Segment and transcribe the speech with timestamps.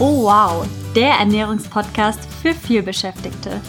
[0.00, 3.60] Oh wow, der Ernährungspodcast für vielbeschäftigte.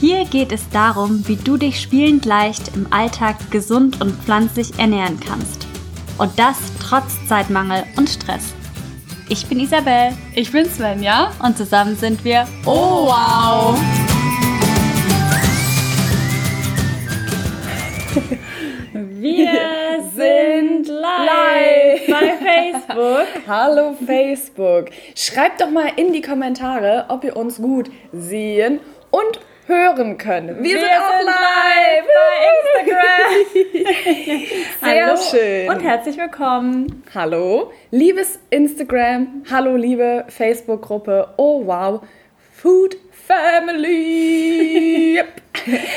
[0.00, 5.20] Hier geht es darum, wie du dich spielend leicht im Alltag gesund und pflanzlich ernähren
[5.20, 5.68] kannst.
[6.18, 8.52] Und das trotz Zeitmangel und Stress.
[9.28, 10.12] Ich bin Isabel.
[10.34, 11.30] Ich bin Svenja.
[11.40, 13.78] Und zusammen sind wir Oh wow!
[18.92, 19.52] Wir
[20.16, 22.37] sind live bei
[22.88, 23.26] Facebook.
[23.46, 24.86] Hallo Facebook.
[25.14, 28.80] Schreibt doch mal in die Kommentare, ob ihr uns gut sehen
[29.10, 30.48] und hören könnt.
[30.48, 32.06] Wir, Wir sind auch live,
[34.80, 35.68] bei Sehr Hallo schön.
[35.68, 37.02] Und herzlich willkommen.
[37.14, 42.00] Hallo, liebes Instagram, hallo liebe Facebook-Gruppe, oh wow,
[42.54, 42.96] Food
[43.26, 45.16] Family.
[45.16, 45.26] Yep.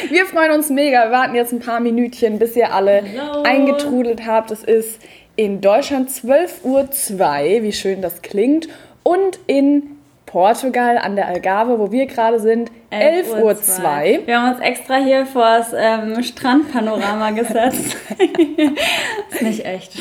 [0.10, 1.06] Wir freuen uns mega.
[1.06, 3.44] Wir warten jetzt ein paar Minütchen, bis ihr alle Hallo.
[3.44, 4.52] eingetrudelt habt.
[4.52, 5.00] Es ist
[5.36, 8.68] in Deutschland 12.02 Uhr, wie schön das klingt.
[9.04, 9.98] Und in
[10.32, 14.28] Portugal an der Algarve, wo wir gerade sind, 11.02 Uhr.
[14.28, 17.98] Wir haben uns extra hier vor das ähm, Strandpanorama gesetzt.
[19.32, 19.94] ist nicht echt.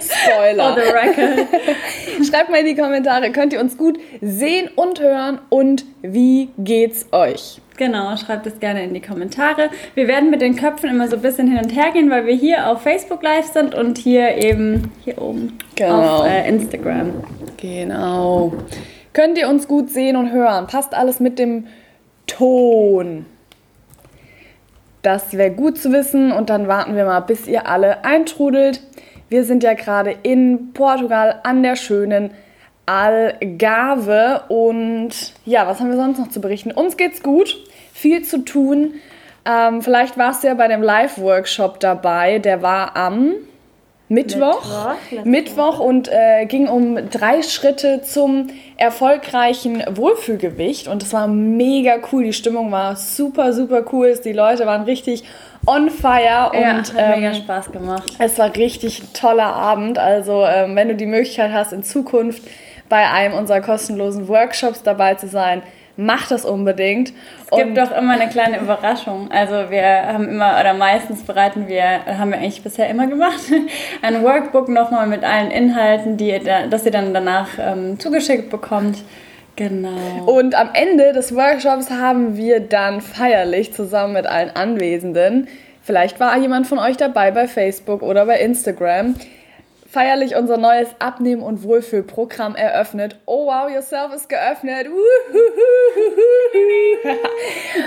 [0.00, 0.74] Spoiler.
[0.74, 1.46] For the record.
[2.28, 7.06] Schreibt mal in die Kommentare, könnt ihr uns gut sehen und hören und wie geht's
[7.12, 7.60] euch?
[7.80, 9.70] Genau, schreibt es gerne in die Kommentare.
[9.94, 12.34] Wir werden mit den Köpfen immer so ein bisschen hin und her gehen, weil wir
[12.34, 16.18] hier auf Facebook live sind und hier eben hier oben Genau.
[16.18, 17.24] auf äh, Instagram.
[17.56, 18.52] Genau.
[19.14, 20.66] Könnt ihr uns gut sehen und hören?
[20.66, 21.68] Passt alles mit dem
[22.26, 23.24] Ton?
[25.00, 28.82] Das wäre gut zu wissen und dann warten wir mal, bis ihr alle eintrudelt.
[29.30, 32.32] Wir sind ja gerade in Portugal an der schönen
[32.84, 35.10] Algarve und
[35.46, 36.72] ja, was haben wir sonst noch zu berichten?
[36.72, 37.56] Uns geht's gut,
[38.00, 38.94] viel zu tun.
[39.44, 43.34] Ähm, vielleicht warst du ja bei dem Live-Workshop dabei, der war am
[44.08, 44.64] Mittwoch.
[45.10, 50.88] Mittwoch, Mittwoch und äh, ging um drei Schritte zum erfolgreichen Wohlfühlgewicht.
[50.88, 52.24] Und es war mega cool.
[52.24, 54.18] Die Stimmung war super, super cool.
[54.24, 55.22] Die Leute waren richtig
[55.64, 56.24] on fire.
[56.24, 58.12] Ja, und hat mega ähm, Spaß gemacht.
[58.18, 59.96] es war richtig ein toller Abend.
[59.96, 62.42] Also, ähm, wenn du die Möglichkeit hast, in Zukunft
[62.88, 65.62] bei einem unserer kostenlosen Workshops dabei zu sein,
[66.00, 67.12] mach das unbedingt.
[67.50, 69.30] Es gibt doch immer eine kleine Überraschung.
[69.30, 73.40] Also wir haben immer, oder meistens bereiten wir, haben wir eigentlich bisher immer gemacht,
[74.02, 78.50] ein Workbook nochmal mit allen Inhalten, die ihr da, das ihr dann danach ähm, zugeschickt
[78.50, 78.98] bekommt.
[79.56, 80.24] Genau.
[80.24, 85.48] Und am Ende des Workshops haben wir dann feierlich zusammen mit allen Anwesenden,
[85.82, 89.16] vielleicht war jemand von euch dabei bei Facebook oder bei Instagram,
[89.90, 93.16] feierlich unser neues Abnehmen- und Wohlfühlprogramm eröffnet.
[93.26, 94.86] Oh wow, Yourself ist geöffnet.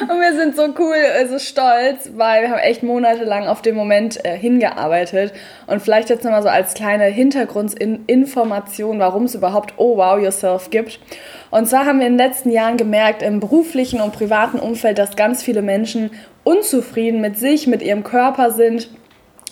[0.10, 0.96] Und wir sind so cool,
[1.30, 5.32] so stolz, weil wir haben echt monatelang auf den Moment äh, hingearbeitet.
[5.68, 11.00] Und vielleicht jetzt nochmal so als kleine Hintergrundinformation, warum es überhaupt Oh wow, Yourself gibt.
[11.52, 15.16] Und zwar haben wir in den letzten Jahren gemerkt, im beruflichen und privaten Umfeld, dass
[15.16, 16.12] ganz viele Menschen
[16.44, 18.90] unzufrieden mit sich, mit ihrem Körper sind,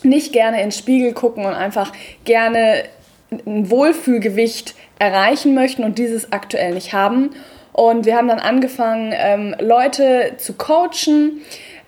[0.04, 1.92] nicht gerne in den Spiegel gucken und einfach
[2.24, 2.84] gerne
[3.30, 7.30] ein Wohlfühlgewicht erreichen möchten und dieses aktuell nicht haben.
[7.72, 11.40] Und wir haben dann angefangen, ähm, Leute zu coachen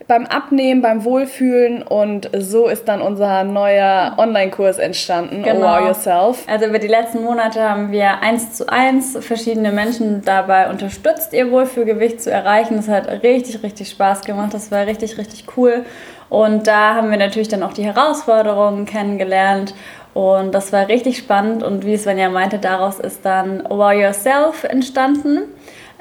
[0.07, 5.79] beim Abnehmen, beim Wohlfühlen und so ist dann unser neuer Online-Kurs entstanden, Genau.
[5.79, 6.45] Oh Yourself.
[6.47, 11.51] Also über die letzten Monate haben wir eins zu eins verschiedene Menschen dabei unterstützt, ihr
[11.51, 12.77] Wohlfühlgewicht zu erreichen.
[12.77, 14.53] Das hat richtig, richtig Spaß gemacht.
[14.53, 15.85] Das war richtig, richtig cool.
[16.29, 19.75] Und da haben wir natürlich dann auch die Herausforderungen kennengelernt.
[20.15, 21.63] Und das war richtig spannend.
[21.63, 25.43] Und wie Svenja meinte, daraus ist dann Wow Yourself entstanden.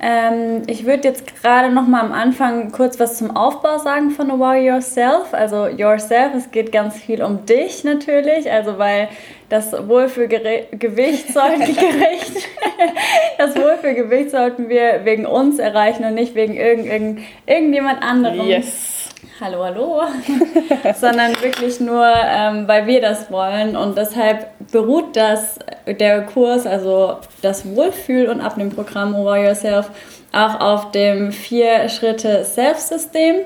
[0.05, 4.27] Ähm, ich würde jetzt gerade noch mal am Anfang kurz was zum Aufbau sagen von
[4.39, 5.33] Wow Yourself.
[5.33, 9.07] Also Yourself, es geht ganz viel um dich natürlich, also weil
[9.49, 11.61] das Wohlfühlgewicht sollten
[13.37, 18.47] das Wohlfühlgewicht sollten wir wegen uns erreichen und nicht wegen irgend, irgend, irgendjemand anderem.
[18.47, 18.92] Yes.
[19.43, 20.01] Hallo, hallo.
[20.95, 23.75] Sondern wirklich nur, ähm, weil wir das wollen.
[23.75, 29.91] Und deshalb beruht das, der Kurs, also das Wohlfühl- und Abnehmprogramm Over Yourself,
[30.31, 33.41] auch auf dem Vier-Schritte-Self-System.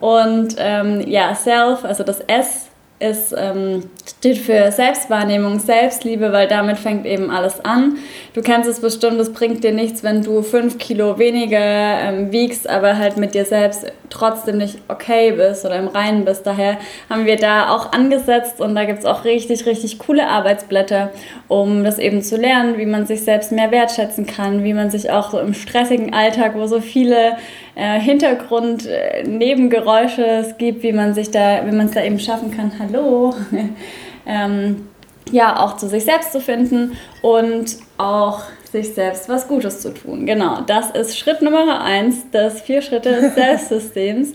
[0.00, 2.67] Und ähm, ja, Self, also das S
[3.00, 7.98] ist, ähm, steht für Selbstwahrnehmung, Selbstliebe, weil damit fängt eben alles an.
[8.34, 12.68] Du kennst es bestimmt, es bringt dir nichts, wenn du fünf Kilo weniger ähm, wiegst,
[12.68, 16.46] aber halt mit dir selbst trotzdem nicht okay bist oder im Reinen bist.
[16.46, 16.78] Daher
[17.08, 21.10] haben wir da auch angesetzt und da gibt es auch richtig, richtig coole Arbeitsblätter,
[21.46, 25.10] um das eben zu lernen, wie man sich selbst mehr wertschätzen kann, wie man sich
[25.10, 27.36] auch so im stressigen Alltag, wo so viele
[27.78, 32.18] äh, Hintergrund, äh, Nebengeräusche es gibt, wie man sich da, wie man es da eben
[32.18, 32.72] schaffen kann.
[32.76, 33.32] Hallo.
[34.26, 34.88] ähm,
[35.30, 38.42] ja, auch zu sich selbst zu finden und auch
[38.72, 40.26] sich selbst was Gutes zu tun.
[40.26, 44.32] Genau, das ist Schritt Nummer eins des vier Schritte des Selbstsystems.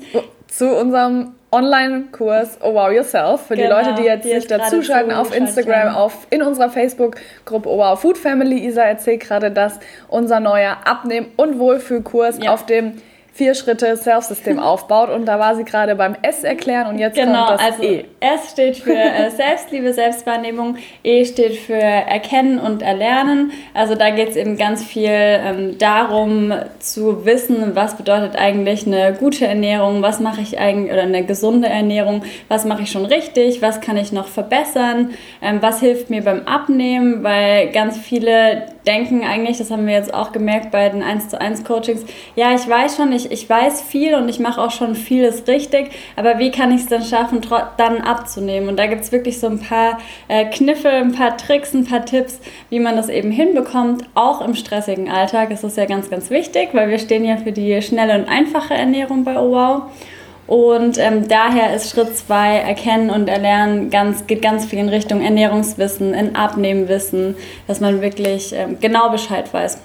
[0.48, 5.12] zu unserem Online-Kurs Oh Wow Yourself für genau, die Leute, die jetzt die sich dazuschalten
[5.12, 8.66] auf Instagram, auf in unserer Facebook-Gruppe Oh Wow Food Family.
[8.66, 12.54] Isa erzählt gerade, dass unser neuer Abnehmen- und Wohlfühlkurs ja.
[12.54, 12.94] auf dem
[13.34, 15.10] vier Schritte Self-System aufbaut.
[15.10, 18.06] Und da war sie gerade beim S erklären und jetzt genau, kommt das also E.
[18.20, 23.52] S steht für äh, Selbstliebe, Selbstwahrnehmung, E steht für Erkennen und Erlernen.
[23.74, 29.14] Also da geht es eben ganz viel ähm, darum zu wissen, was bedeutet eigentlich eine
[29.14, 33.62] gute Ernährung, was mache ich eigentlich, oder eine gesunde Ernährung, was mache ich schon richtig,
[33.62, 39.24] was kann ich noch verbessern, ähm, was hilft mir beim Abnehmen, weil ganz viele denken
[39.24, 42.02] eigentlich, das haben wir jetzt auch gemerkt bei den 1 zu 1 Coachings,
[42.36, 45.92] ja, ich weiß schon, ich, ich weiß viel und ich mache auch schon vieles richtig,
[46.16, 47.42] aber wie kann ich es dann schaffen,
[47.78, 48.70] dann abzunehmen?
[48.70, 52.06] Und da gibt es wirklich so ein paar äh, Kniffe, ein paar Tricks, ein paar
[52.06, 52.40] Tipps,
[52.70, 55.50] wie man das eben hinbekommt, auch im stressigen Alltag.
[55.50, 58.74] Das ist ja ganz, ganz wichtig, weil wir stehen ja für die schnelle und einfache
[58.74, 59.84] Ernährung bei OWOW.
[60.45, 65.22] Und ähm, daher ist Schritt zwei Erkennen und Erlernen ganz, geht ganz viel in Richtung
[65.22, 67.36] Ernährungswissen, in Abnehmwissen,
[67.68, 69.78] dass man wirklich ähm, genau Bescheid weiß.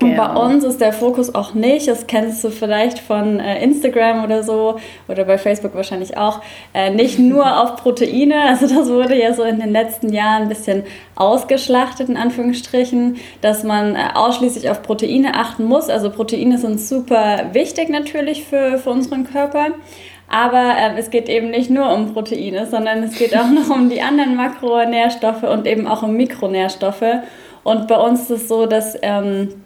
[0.00, 4.24] Und bei uns ist der Fokus auch nicht, das kennst du vielleicht von äh, Instagram
[4.24, 6.40] oder so oder bei Facebook wahrscheinlich auch,
[6.74, 8.42] äh, nicht nur auf Proteine.
[8.48, 10.82] Also das wurde ja so in den letzten Jahren ein bisschen
[11.14, 15.88] ausgeschlachtet, in Anführungsstrichen, dass man äh, ausschließlich auf Proteine achten muss.
[15.88, 19.68] Also Proteine sind super wichtig natürlich für, für unseren Körper.
[20.28, 23.88] Aber äh, es geht eben nicht nur um Proteine, sondern es geht auch noch um
[23.88, 27.04] die anderen Makronährstoffe und eben auch um Mikronährstoffe.
[27.62, 29.63] Und bei uns ist es so, dass ähm,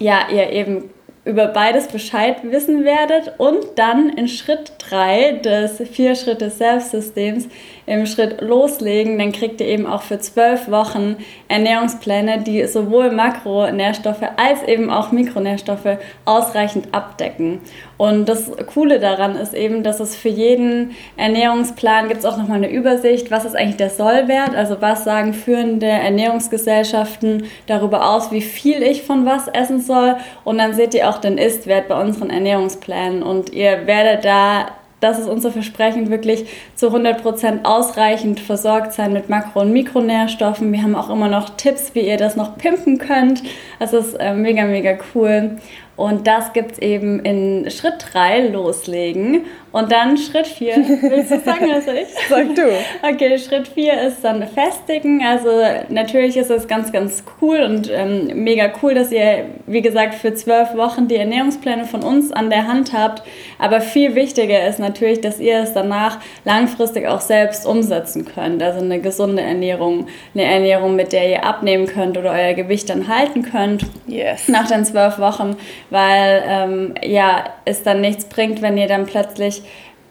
[0.00, 0.90] ja, ihr eben
[1.24, 3.38] über beides Bescheid wissen werdet.
[3.38, 7.48] Und dann in Schritt 3 des Vier-Schritte-Self-Systems
[7.86, 11.16] im Schritt loslegen, dann kriegt ihr eben auch für zwölf Wochen
[11.48, 17.60] Ernährungspläne, die sowohl Makronährstoffe als eben auch Mikronährstoffe ausreichend abdecken.
[17.96, 22.58] Und das Coole daran ist eben, dass es für jeden Ernährungsplan gibt es auch nochmal
[22.58, 28.40] eine Übersicht, was ist eigentlich der Sollwert, also was sagen führende Ernährungsgesellschaften darüber aus, wie
[28.40, 30.16] viel ich von was essen soll.
[30.44, 34.66] Und dann seht ihr auch den Istwert bei unseren Ernährungsplänen und ihr werdet da
[35.02, 36.46] das ist unser Versprechen, wirklich
[36.76, 40.72] zu 100% ausreichend versorgt sein mit Makro- und Mikronährstoffen.
[40.72, 43.42] Wir haben auch immer noch Tipps, wie ihr das noch pimpen könnt.
[43.80, 45.58] Das ist äh, mega, mega cool.
[46.02, 49.44] Und das gibt es eben in Schritt 3 loslegen.
[49.70, 52.08] Und dann Schritt 4, willst du sagen, was ich?
[52.28, 52.62] Sag du.
[53.08, 55.24] Okay, Schritt 4 ist dann festigen.
[55.24, 55.48] Also
[55.90, 60.34] natürlich ist es ganz, ganz cool und ähm, mega cool, dass ihr, wie gesagt, für
[60.34, 63.22] zwölf Wochen die Ernährungspläne von uns an der Hand habt.
[63.60, 68.60] Aber viel wichtiger ist natürlich, dass ihr es danach langfristig auch selbst umsetzen könnt.
[68.60, 73.06] Also eine gesunde Ernährung, eine Ernährung, mit der ihr abnehmen könnt oder euer Gewicht dann
[73.06, 73.86] halten könnt.
[74.08, 74.48] Yes.
[74.48, 75.56] Nach den zwölf Wochen
[75.92, 79.62] weil ähm, ja, es dann nichts bringt, wenn ihr dann plötzlich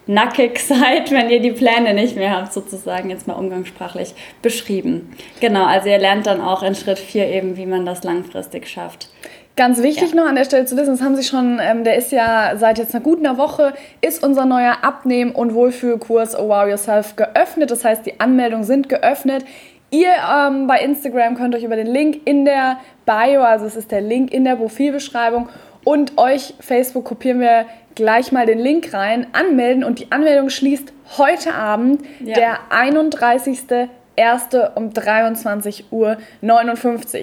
[0.07, 5.15] nackig seid, wenn ihr die Pläne nicht mehr habt, sozusagen jetzt mal umgangssprachlich beschrieben.
[5.39, 9.09] Genau, also ihr lernt dann auch in Schritt 4 eben, wie man das langfristig schafft.
[9.57, 10.15] Ganz wichtig ja.
[10.15, 12.77] noch an der Stelle zu wissen, das haben Sie schon, ähm, der ist ja seit
[12.77, 17.69] jetzt einer guten Woche, ist unser neuer Abnehmen- und Wohlfühlkurs Oh Wow Yourself geöffnet.
[17.69, 19.43] Das heißt, die Anmeldungen sind geöffnet.
[19.89, 23.91] Ihr ähm, bei Instagram könnt euch über den Link in der Bio, also es ist
[23.91, 25.49] der Link in der Profilbeschreibung,
[25.83, 30.93] und euch, Facebook, kopieren wir gleich mal den Link rein, anmelden und die Anmeldung schließt
[31.17, 32.35] heute Abend, ja.
[32.35, 33.89] der 31.
[34.17, 34.47] 1.
[34.75, 36.17] um 23.59 Uhr.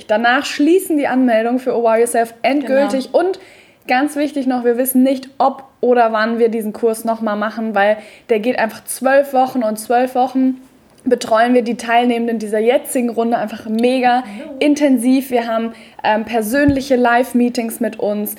[0.08, 3.26] Danach schließen die Anmeldungen für Wow Yourself endgültig genau.
[3.26, 3.38] und
[3.86, 7.98] ganz wichtig noch, wir wissen nicht, ob oder wann wir diesen Kurs nochmal machen, weil
[8.28, 10.60] der geht einfach zwölf Wochen und zwölf Wochen
[11.08, 14.24] betreuen wir die Teilnehmenden dieser jetzigen Runde einfach mega
[14.58, 15.30] intensiv.
[15.30, 15.72] Wir haben
[16.04, 18.36] ähm, persönliche Live-Meetings mit uns.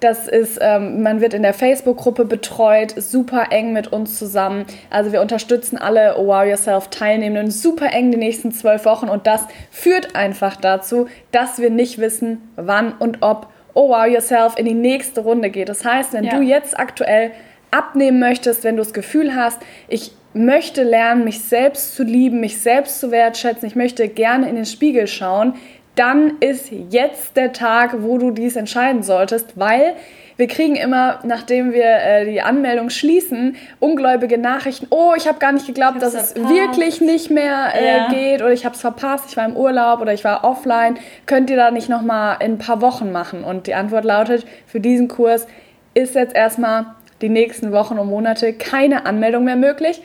[0.00, 4.64] Das ist, ähm, man wird in der Facebook-Gruppe betreut, super eng mit uns zusammen.
[4.88, 9.26] Also wir unterstützen alle oh Wow Yourself Teilnehmenden super eng die nächsten zwölf Wochen und
[9.26, 14.64] das führt einfach dazu, dass wir nicht wissen, wann und ob Oh Wow Yourself in
[14.64, 15.68] die nächste Runde geht.
[15.68, 16.36] Das heißt, wenn ja.
[16.36, 17.32] du jetzt aktuell
[17.70, 22.60] abnehmen möchtest, wenn du das Gefühl hast, ich möchte lernen, mich selbst zu lieben, mich
[22.60, 25.54] selbst zu wertschätzen, ich möchte gerne in den Spiegel schauen,
[25.96, 29.94] dann ist jetzt der Tag, wo du dies entscheiden solltest, weil
[30.36, 34.86] wir kriegen immer, nachdem wir äh, die Anmeldung schließen, ungläubige Nachrichten.
[34.88, 36.38] Oh, ich habe gar nicht geglaubt, dass verpasst.
[36.38, 38.08] es wirklich nicht mehr äh, ja.
[38.08, 40.96] geht oder ich habe es verpasst, ich war im Urlaub oder ich war offline.
[41.26, 43.44] Könnt ihr da nicht noch mal in ein paar Wochen machen?
[43.44, 45.46] Und die Antwort lautet: Für diesen Kurs
[45.92, 46.86] ist jetzt erstmal
[47.20, 50.00] die nächsten Wochen und Monate keine Anmeldung mehr möglich.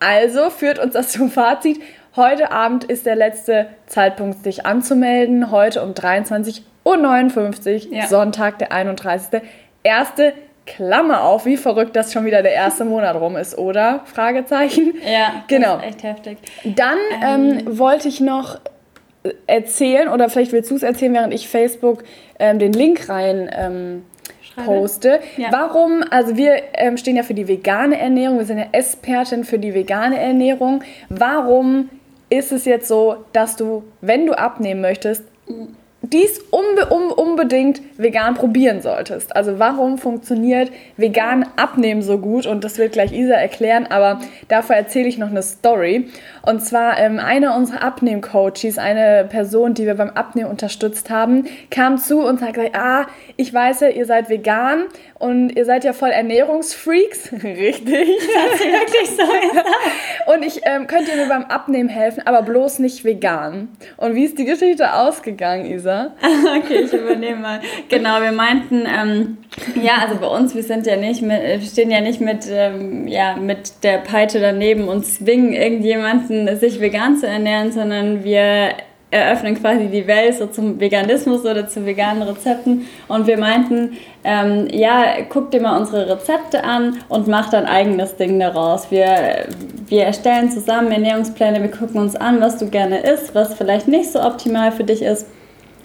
[0.00, 1.80] Also führt uns das zum Fazit.
[2.14, 5.50] Heute Abend ist der letzte Zeitpunkt, sich anzumelden.
[5.50, 6.96] Heute um 23 Uhr,
[7.90, 8.06] ja.
[8.06, 9.42] Sonntag, der 31.
[9.82, 10.32] Erste
[10.66, 14.00] Klammer auf, wie verrückt das schon wieder der erste Monat rum ist, oder?
[14.04, 14.94] Fragezeichen.
[15.04, 15.78] Ja, genau.
[15.78, 16.38] echt heftig.
[16.64, 18.58] Dann ähm, ähm, wollte ich noch
[19.46, 22.04] erzählen, oder vielleicht willst du es erzählen, während ich Facebook
[22.38, 24.02] ähm, den Link rein
[24.64, 25.20] poste.
[25.36, 25.48] Ja.
[25.50, 29.58] Warum, also wir ähm, stehen ja für die vegane Ernährung, wir sind ja Expertin für
[29.58, 30.82] die vegane Ernährung.
[31.08, 31.90] Warum
[32.28, 35.76] ist es jetzt so, dass du, wenn du abnehmen möchtest, mhm
[36.12, 39.34] dies unbe un unbedingt vegan probieren solltest.
[39.34, 42.46] Also warum funktioniert vegan Abnehmen so gut?
[42.46, 46.08] Und das wird gleich Isa erklären, aber dafür erzähle ich noch eine Story.
[46.42, 51.98] Und zwar ähm, einer unserer Abnehm-Coaches, eine Person, die wir beim Abnehmen unterstützt haben, kam
[51.98, 54.84] zu und hat gesagt, ah, ich weiß ja, ihr seid vegan
[55.18, 57.32] und ihr seid ja voll Ernährungsfreaks.
[57.42, 58.08] Richtig.
[58.34, 60.32] Das ist wirklich so.
[60.32, 63.68] und ich ähm, könnt ihr mir beim Abnehmen helfen, aber bloß nicht vegan.
[63.96, 65.95] Und wie ist die Geschichte ausgegangen, Isa?
[66.58, 67.60] okay, ich übernehme mal.
[67.88, 69.38] Genau, wir meinten, ähm,
[69.82, 73.06] ja, also bei uns, wir sind ja nicht mit, wir stehen ja nicht mit, ähm,
[73.08, 78.74] ja, mit der Peitsche daneben und zwingen irgendjemanden, sich vegan zu ernähren, sondern wir
[79.10, 82.86] eröffnen quasi die Welt so zum Veganismus oder zu veganen Rezepten.
[83.06, 88.16] Und wir meinten, ähm, ja, guck dir mal unsere Rezepte an und mach dein eigenes
[88.16, 88.90] Ding daraus.
[88.90, 89.46] Wir,
[89.86, 94.10] wir erstellen zusammen Ernährungspläne, wir gucken uns an, was du gerne isst, was vielleicht nicht
[94.10, 95.26] so optimal für dich ist.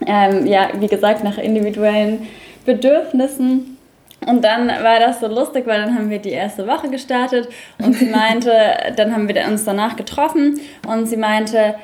[0.05, 2.27] Ähm, ja, wie gesagt, nach individuellen
[2.65, 3.77] Bedürfnissen.
[4.27, 7.47] Und dann war das so lustig, weil dann haben wir die erste Woche gestartet
[7.79, 8.51] und sie meinte,
[8.95, 11.75] dann haben wir uns danach getroffen und sie meinte,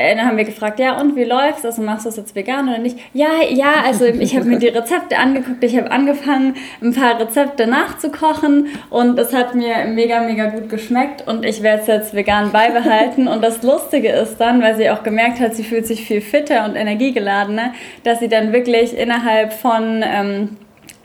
[0.00, 1.64] äh, dann haben wir gefragt, ja, und wie läuft's?
[1.64, 2.98] Also machst du es jetzt vegan oder nicht?
[3.12, 7.66] Ja, ja, also ich habe mir die Rezepte angeguckt, ich habe angefangen, ein paar Rezepte
[7.66, 12.52] nachzukochen und es hat mir mega, mega gut geschmeckt und ich werde es jetzt vegan
[12.52, 13.28] beibehalten.
[13.30, 16.64] Und das Lustige ist dann, weil sie auch gemerkt hat, sie fühlt sich viel fitter
[16.64, 20.04] und energiegeladener, dass sie dann wirklich innerhalb von...
[20.04, 20.56] Ähm,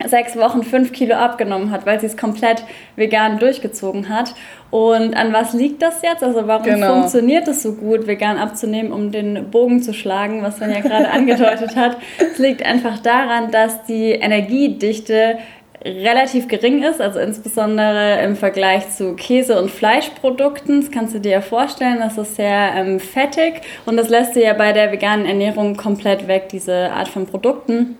[0.03, 2.63] sechs Wochen fünf Kilo abgenommen hat, weil sie es komplett
[2.95, 4.35] vegan durchgezogen hat.
[4.71, 6.23] Und an was liegt das jetzt?
[6.23, 6.93] Also warum genau.
[6.93, 11.09] funktioniert es so gut, vegan abzunehmen, um den Bogen zu schlagen, was man ja gerade
[11.11, 11.97] angedeutet hat?
[12.19, 15.37] Es liegt einfach daran, dass die Energiedichte
[15.85, 20.81] relativ gering ist, also insbesondere im Vergleich zu Käse- und Fleischprodukten.
[20.81, 24.41] Das kannst du dir ja vorstellen, das ist sehr ähm, fettig und das lässt du
[24.41, 27.99] ja bei der veganen Ernährung komplett weg, diese Art von Produkten.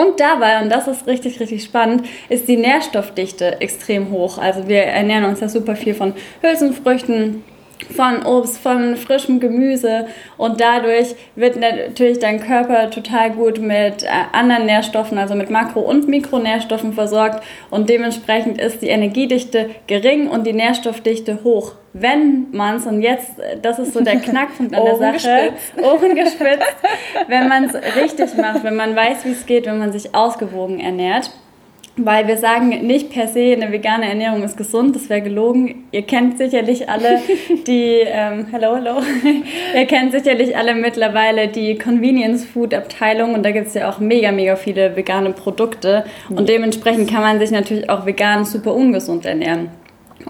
[0.00, 4.38] Und dabei, und das ist richtig, richtig spannend, ist die Nährstoffdichte extrem hoch.
[4.38, 7.44] Also wir ernähren uns ja super viel von Hülsenfrüchten,
[7.94, 14.08] von Obst, von frischem Gemüse und dadurch wird natürlich dein Körper total gut mit äh,
[14.32, 20.46] anderen Nährstoffen, also mit Makro- und Mikronährstoffen versorgt und dementsprechend ist die Energiedichte gering und
[20.46, 21.74] die Nährstoffdichte hoch.
[21.92, 23.32] Wenn man es, und jetzt,
[23.62, 25.72] das ist so der Knackpunkt an der Sache, gespitzt.
[25.82, 26.76] Ohren gespitzt,
[27.26, 30.78] wenn man es richtig macht, wenn man weiß, wie es geht, wenn man sich ausgewogen
[30.78, 31.32] ernährt,
[31.96, 35.88] weil wir sagen nicht per se, eine vegane Ernährung ist gesund, das wäre gelogen.
[35.90, 37.20] Ihr kennt sicherlich alle
[37.66, 39.02] die, ähm, hello, hello,
[39.74, 43.98] ihr kennt sicherlich alle mittlerweile die Convenience Food Abteilung und da gibt es ja auch
[43.98, 49.26] mega, mega viele vegane Produkte und dementsprechend kann man sich natürlich auch vegan super ungesund
[49.26, 49.70] ernähren.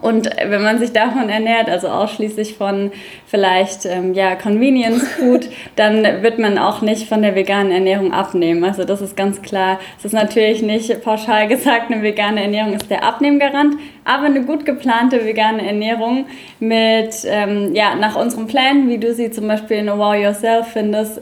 [0.00, 2.92] Und wenn man sich davon ernährt, also ausschließlich von
[3.26, 8.64] vielleicht ähm, ja, Convenience Food, dann wird man auch nicht von der veganen Ernährung abnehmen.
[8.64, 9.78] Also das ist ganz klar.
[9.98, 14.64] Es ist natürlich nicht pauschal gesagt, eine vegane Ernährung ist der Abnehmgarant, aber eine gut
[14.64, 16.26] geplante vegane Ernährung
[16.60, 20.68] mit, ähm, ja, nach unseren Plänen, wie du sie zum Beispiel in a Wow Yourself
[20.68, 21.20] findest,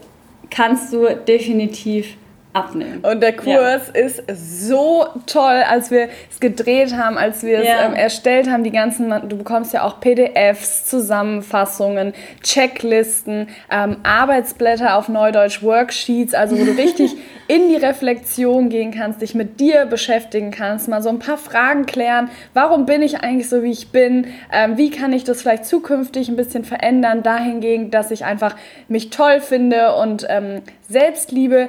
[0.50, 2.16] kannst du definitiv
[2.58, 3.00] abnehmen.
[3.02, 4.00] Und der Kurs ja.
[4.00, 7.86] ist so toll, als wir es gedreht haben, als wir es ja.
[7.86, 12.12] ähm, erstellt haben, die ganzen, du bekommst ja auch PDFs, Zusammenfassungen,
[12.42, 17.16] Checklisten, ähm, Arbeitsblätter auf Neudeutsch, Worksheets, also wo du richtig
[17.48, 21.86] in die Reflexion gehen kannst, dich mit dir beschäftigen kannst, mal so ein paar Fragen
[21.86, 22.28] klären.
[22.52, 24.26] Warum bin ich eigentlich so, wie ich bin?
[24.52, 28.54] Ähm, wie kann ich das vielleicht zukünftig ein bisschen verändern, dahingehend, dass ich einfach
[28.88, 30.60] mich toll finde und ähm,
[30.90, 31.68] Selbstliebe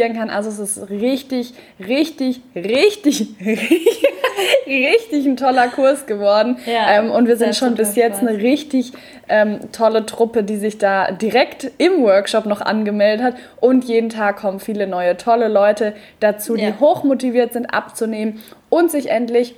[0.00, 0.30] praktizieren kann.
[0.30, 3.28] Also es ist richtig, richtig, richtig,
[4.66, 6.58] richtig ein toller Kurs geworden.
[6.66, 8.92] Ja, ähm, und wir sind schon bis jetzt eine richtig
[9.28, 13.34] ähm, tolle Truppe, die sich da direkt im Workshop noch angemeldet hat.
[13.60, 16.80] Und jeden Tag kommen viele neue tolle Leute dazu, die ja.
[16.80, 19.54] hochmotiviert sind abzunehmen und sich endlich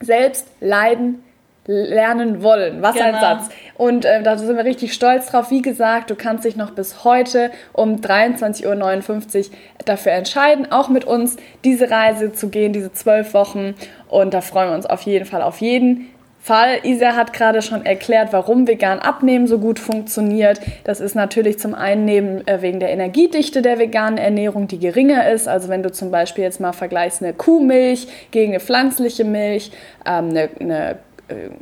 [0.00, 1.22] selbst leiden
[1.66, 2.82] lernen wollen.
[2.82, 3.06] Was genau.
[3.06, 3.48] ein Satz.
[3.76, 5.50] Und äh, da sind wir richtig stolz drauf.
[5.50, 11.04] Wie gesagt, du kannst dich noch bis heute um 23.59 Uhr dafür entscheiden, auch mit
[11.04, 13.74] uns diese Reise zu gehen, diese zwölf Wochen.
[14.08, 16.08] Und da freuen wir uns auf jeden Fall auf jeden.
[16.44, 16.80] Fall.
[16.82, 20.60] Isa hat gerade schon erklärt, warum vegan abnehmen so gut funktioniert.
[20.82, 25.30] Das ist natürlich zum einen neben, äh, wegen der Energiedichte der veganen Ernährung, die geringer
[25.30, 25.46] ist.
[25.46, 29.70] Also wenn du zum Beispiel jetzt mal vergleichst eine Kuhmilch gegen eine pflanzliche Milch,
[30.04, 30.98] ähm, eine, eine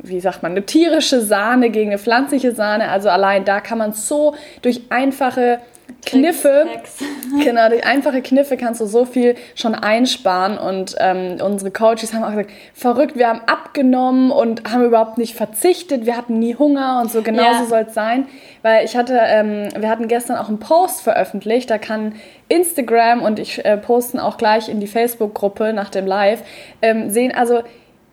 [0.03, 2.89] wie sagt man, eine tierische Sahne gegen eine pflanzliche Sahne.
[2.89, 5.59] Also allein da kann man so durch einfache
[6.05, 6.65] Kniffe,
[7.43, 10.57] genau, durch einfache Kniffe kannst du so viel schon einsparen.
[10.57, 15.35] Und ähm, unsere Coaches haben auch gesagt, verrückt, wir haben abgenommen und haben überhaupt nicht
[15.35, 17.65] verzichtet, wir hatten nie Hunger und so genauso ja.
[17.65, 18.25] soll es sein.
[18.61, 22.15] Weil ich hatte, ähm, wir hatten gestern auch einen Post veröffentlicht, da kann
[22.47, 26.43] Instagram und ich äh, posten auch gleich in die Facebook-Gruppe nach dem Live,
[26.81, 27.63] ähm, sehen, also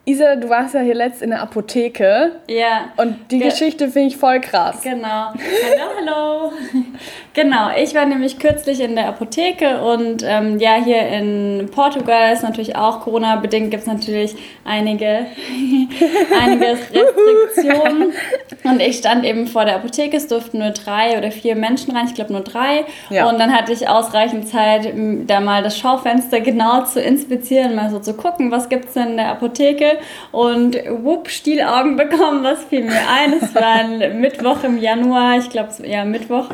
[0.08, 2.32] Isa, du warst ja hier letzt in der Apotheke.
[2.48, 2.92] Ja.
[2.96, 4.80] Und die Ge Geschichte finde ich voll krass.
[4.80, 5.32] Genau.
[5.34, 6.52] Hallo, hallo.
[7.34, 12.42] genau, ich war nämlich kürzlich in der Apotheke und ähm, ja, hier in Portugal ist
[12.42, 14.34] natürlich auch Corona-bedingt gibt es natürlich
[14.64, 15.26] einige,
[16.40, 18.14] einige Restriktionen.
[18.64, 22.06] und ich stand eben vor der Apotheke, es durften nur drei oder vier Menschen rein,
[22.06, 22.86] ich glaube nur drei.
[23.10, 23.28] Ja.
[23.28, 24.90] Und dann hatte ich ausreichend Zeit,
[25.26, 29.08] da mal das Schaufenster genau zu inspizieren, mal so zu gucken, was gibt es denn
[29.08, 29.97] in der Apotheke
[30.32, 32.44] und wupp, Stielaugen bekommen.
[32.44, 33.34] Was fiel mir ein?
[33.40, 36.48] Es war ein Mittwoch im Januar, ich glaube, ja, Mittwoch.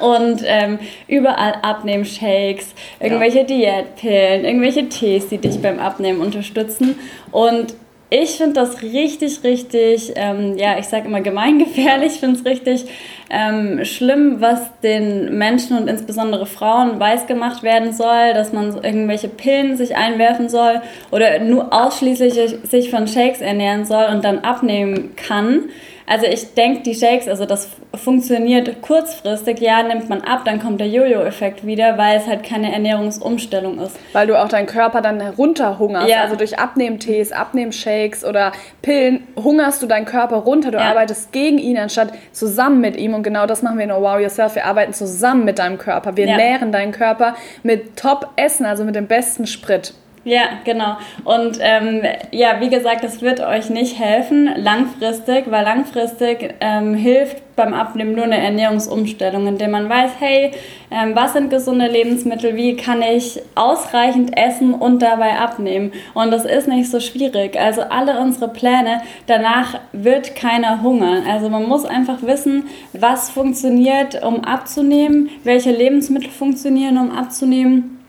[0.00, 3.44] Und ähm, überall Abnehmshakes, irgendwelche ja.
[3.44, 6.98] Diätpillen, irgendwelche Tees, die dich beim Abnehmen unterstützen.
[7.30, 7.74] Und
[8.14, 12.12] ich finde das richtig, richtig, ähm, ja, ich sage immer gemeingefährlich.
[12.12, 12.84] Ich finde es richtig
[13.30, 19.28] ähm, schlimm, was den Menschen und insbesondere Frauen weiß gemacht werden soll, dass man irgendwelche
[19.28, 25.16] Pillen sich einwerfen soll oder nur ausschließlich sich von Shakes ernähren soll und dann abnehmen
[25.16, 25.70] kann.
[26.12, 30.78] Also ich denke, die Shakes, also das funktioniert kurzfristig, ja, nimmt man ab, dann kommt
[30.78, 33.98] der Jojo-Effekt wieder, weil es halt keine Ernährungsumstellung ist.
[34.12, 36.20] Weil du auch deinen Körper dann herunterhungerst, ja.
[36.20, 38.52] also durch Abnehmtees, Abnehmshakes oder
[38.82, 40.90] Pillen hungerst du deinen Körper runter, du ja.
[40.90, 44.20] arbeitest gegen ihn anstatt zusammen mit ihm und genau das machen wir in Oh Wow
[44.20, 46.36] Yourself, wir arbeiten zusammen mit deinem Körper, wir ja.
[46.36, 49.94] nähren deinen Körper mit Top-Essen, also mit dem besten Sprit.
[50.24, 50.96] Ja, genau.
[51.24, 57.42] Und ähm, ja, wie gesagt, das wird euch nicht helfen langfristig, weil langfristig ähm, hilft
[57.56, 60.52] beim Abnehmen nur eine Ernährungsumstellung, indem man weiß, hey,
[60.92, 65.92] ähm, was sind gesunde Lebensmittel, wie kann ich ausreichend essen und dabei abnehmen.
[66.14, 67.58] Und das ist nicht so schwierig.
[67.58, 71.24] Also alle unsere Pläne, danach wird keiner hungern.
[71.28, 78.01] Also man muss einfach wissen, was funktioniert, um abzunehmen, welche Lebensmittel funktionieren, um abzunehmen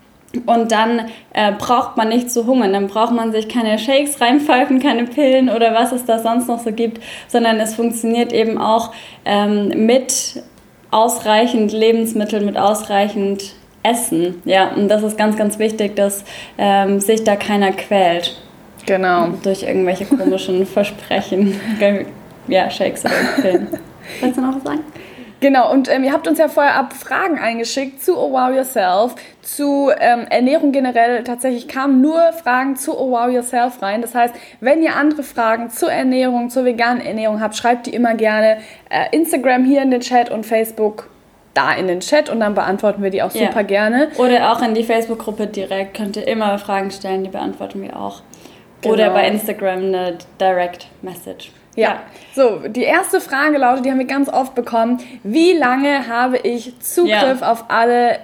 [0.46, 4.80] und dann äh, braucht man nicht zu hungern, dann braucht man sich keine Shakes reinpfeifen,
[4.80, 8.92] keine Pillen oder was es da sonst noch so gibt, sondern es funktioniert eben auch
[9.26, 10.44] ähm, mit
[10.92, 14.42] ausreichend Lebensmitteln, mit ausreichend Essen.
[14.46, 16.24] Ja, und das ist ganz, ganz wichtig, dass
[16.58, 18.42] ähm, sich da keiner quält.
[18.86, 19.30] Genau.
[19.44, 21.60] Durch irgendwelche komischen Versprechen.
[22.48, 23.68] ja, Shakes oder Pillen.
[24.22, 24.84] Willst du noch was sagen?
[25.44, 29.14] Genau, und ähm, ihr habt uns ja vorher ab Fragen eingeschickt zu Oh Wow Yourself,
[29.42, 31.22] zu ähm, Ernährung generell.
[31.26, 34.02] Tatsächlich kamen nur Fragen zu Oh Wow Yourself rein.
[34.02, 38.14] Das heißt, wenn ihr andere Fragen zur Ernährung, zur veganen Ernährung habt, schreibt die immer
[38.14, 41.10] gerne äh, Instagram hier in den Chat und Facebook
[41.54, 43.62] da in den Chat und dann beantworten wir die auch super ja.
[43.64, 44.12] gerne.
[44.16, 45.98] Oder auch in die Facebook-Gruppe direkt.
[45.98, 48.22] Könnt ihr immer Fragen stellen, die beantworten wir auch.
[48.80, 48.94] Genau.
[48.94, 51.52] Oder bei Instagram eine Direct Message.
[51.76, 52.02] Ja.
[52.36, 55.00] So, die erste Frage lautet, die haben wir ganz oft bekommen.
[55.24, 57.52] Wie lange habe ich Zugriff ja.
[57.52, 58.20] auf alle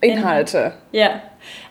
[0.00, 0.72] Inhalte?
[0.92, 1.22] Ja.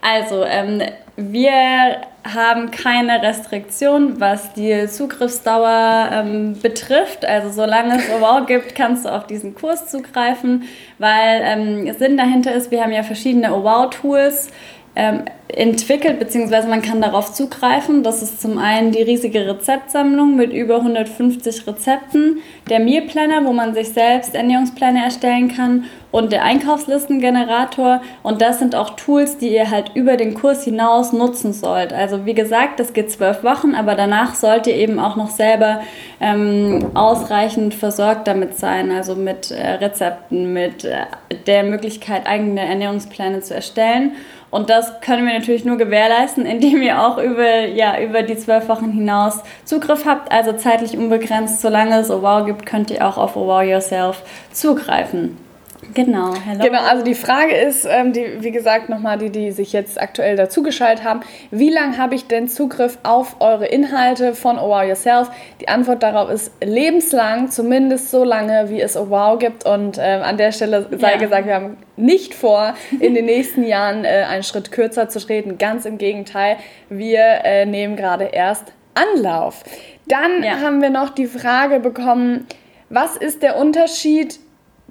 [0.01, 0.81] Also, ähm,
[1.15, 7.25] wir haben keine Restriktion, was die Zugriffsdauer ähm, betrifft.
[7.25, 10.63] Also solange es OWOW gibt, kannst du auf diesen Kurs zugreifen,
[10.99, 14.49] weil ähm, Sinn dahinter ist, wir haben ja verschiedene OWOW-Tools,
[14.95, 18.03] ähm, entwickelt, beziehungsweise man kann darauf zugreifen.
[18.03, 22.37] Das ist zum einen die riesige Rezeptsammlung mit über 150 Rezepten,
[22.69, 28.01] der Meal Planner, wo man sich selbst Ernährungspläne erstellen kann und der Einkaufslistengenerator.
[28.23, 31.93] Und das sind auch Tools, die ihr halt über den Kurs hinaus nutzen sollt.
[31.93, 35.81] Also wie gesagt, das geht zwölf Wochen, aber danach sollt ihr eben auch noch selber
[36.19, 41.05] ähm, ausreichend versorgt damit sein, also mit äh, Rezepten, mit äh,
[41.47, 44.13] der Möglichkeit, eigene Ernährungspläne zu erstellen.
[44.51, 48.67] Und das können wir natürlich nur gewährleisten, indem ihr auch über, ja, über die zwölf
[48.67, 51.61] Wochen hinaus Zugriff habt, also zeitlich unbegrenzt.
[51.61, 55.37] Solange es OWOW gibt, könnt ihr auch auf OWOW Yourself zugreifen.
[55.93, 56.63] Genau, hello.
[56.63, 60.35] Genau, also die Frage ist, ähm, die, wie gesagt, nochmal die, die sich jetzt aktuell
[60.35, 65.29] dazugeschaltet haben, wie lange habe ich denn Zugriff auf eure Inhalte von Oh Wow Yourself?
[65.59, 69.65] Die Antwort darauf ist lebenslang, zumindest so lange, wie es Oh Wow gibt.
[69.65, 71.17] Und ähm, an der Stelle sei ja.
[71.17, 75.57] gesagt, wir haben nicht vor, in den nächsten Jahren äh, einen Schritt kürzer zu treten.
[75.57, 76.57] Ganz im Gegenteil,
[76.89, 79.63] wir äh, nehmen gerade erst Anlauf.
[80.07, 80.59] Dann Ja.
[80.61, 82.45] haben wir noch die Frage bekommen,
[82.89, 84.39] was ist der Unterschied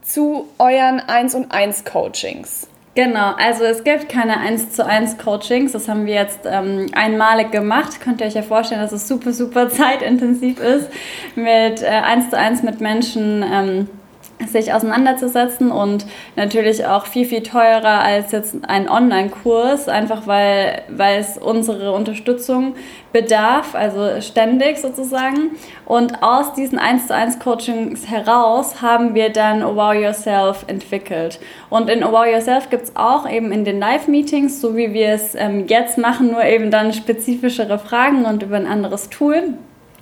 [0.02, 2.66] zu euren 1 und 1 Coachings?
[2.96, 5.72] Genau, also es gibt keine 1 zu 1 Coachings.
[5.72, 8.00] Das haben wir jetzt ähm, einmalig gemacht.
[8.00, 10.88] Könnt ihr euch ja vorstellen, dass es super, super zeitintensiv ist,
[11.36, 13.88] mit äh, 1 zu 1 mit Menschen ähm,
[14.46, 21.20] sich auseinanderzusetzen und natürlich auch viel, viel teurer als jetzt ein Online-Kurs, einfach weil, weil
[21.20, 22.74] es unsere Unterstützung
[23.12, 25.50] bedarf, also ständig sozusagen.
[25.84, 31.40] Und aus diesen 1 zu 1 Coachings heraus haben wir dann Oh Wow Yourself entwickelt.
[31.68, 35.10] Und in Oh Wow Yourself gibt es auch eben in den Live-Meetings, so wie wir
[35.10, 39.54] es ähm, jetzt machen, nur eben dann spezifischere Fragen und über ein anderes Tool.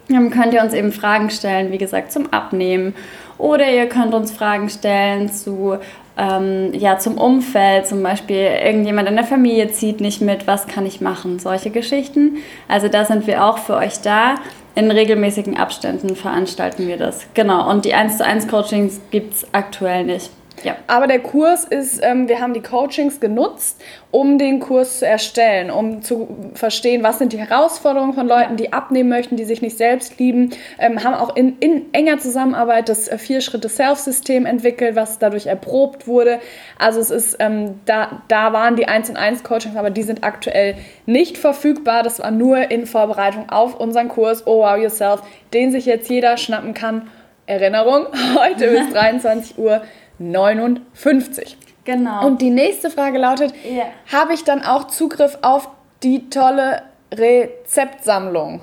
[0.09, 2.95] Dann könnt ihr uns eben Fragen stellen, wie gesagt, zum Abnehmen.
[3.39, 5.79] Oder ihr könnt uns Fragen stellen zu,
[6.17, 10.85] ähm, ja, zum Umfeld, zum Beispiel irgendjemand in der Familie zieht nicht mit, was kann
[10.85, 11.39] ich machen?
[11.39, 12.39] Solche Geschichten.
[12.67, 14.35] Also da sind wir auch für euch da.
[14.75, 17.27] In regelmäßigen Abständen veranstalten wir das.
[17.35, 17.69] Genau.
[17.71, 20.31] Und die 1 zu 1 Coachings gibt es aktuell nicht.
[20.65, 20.77] Ja.
[20.87, 25.71] Aber der Kurs ist, ähm, wir haben die Coachings genutzt, um den Kurs zu erstellen,
[25.71, 29.77] um zu verstehen, was sind die Herausforderungen von Leuten, die abnehmen möchten, die sich nicht
[29.77, 35.47] selbst lieben, ähm, haben auch in, in enger Zusammenarbeit das äh, Vier-Schritte-Self-System entwickelt, was dadurch
[35.47, 36.41] erprobt wurde.
[36.79, 40.25] Also es ist, ähm, da, da waren die 1 und 1 Coachings, aber die sind
[40.25, 42.03] aktuell nicht verfügbar.
[42.03, 46.37] Das war nur in Vorbereitung auf unseren Kurs Oh Wow Yourself, den sich jetzt jeder
[46.37, 47.09] schnappen kann.
[47.49, 48.07] Erinnerung,
[48.39, 49.83] heute bis 23 Uhr
[50.19, 51.57] 59.
[51.85, 52.27] Genau.
[52.27, 53.85] Und die nächste Frage lautet, Ja.
[54.13, 55.69] habe ich dann auch Zugriff auf
[56.03, 56.83] die tolle
[57.15, 58.61] Rezeptsammlung?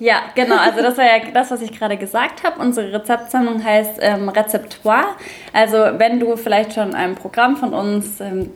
[0.00, 0.56] Ja, genau.
[0.56, 2.60] Also das war ja das, was ich gerade gesagt habe.
[2.60, 5.04] Unsere Rezeptsammlung heißt ähm, Rezeptoire.
[5.52, 8.50] Also wenn du vielleicht schon ein Programm von uns ähm,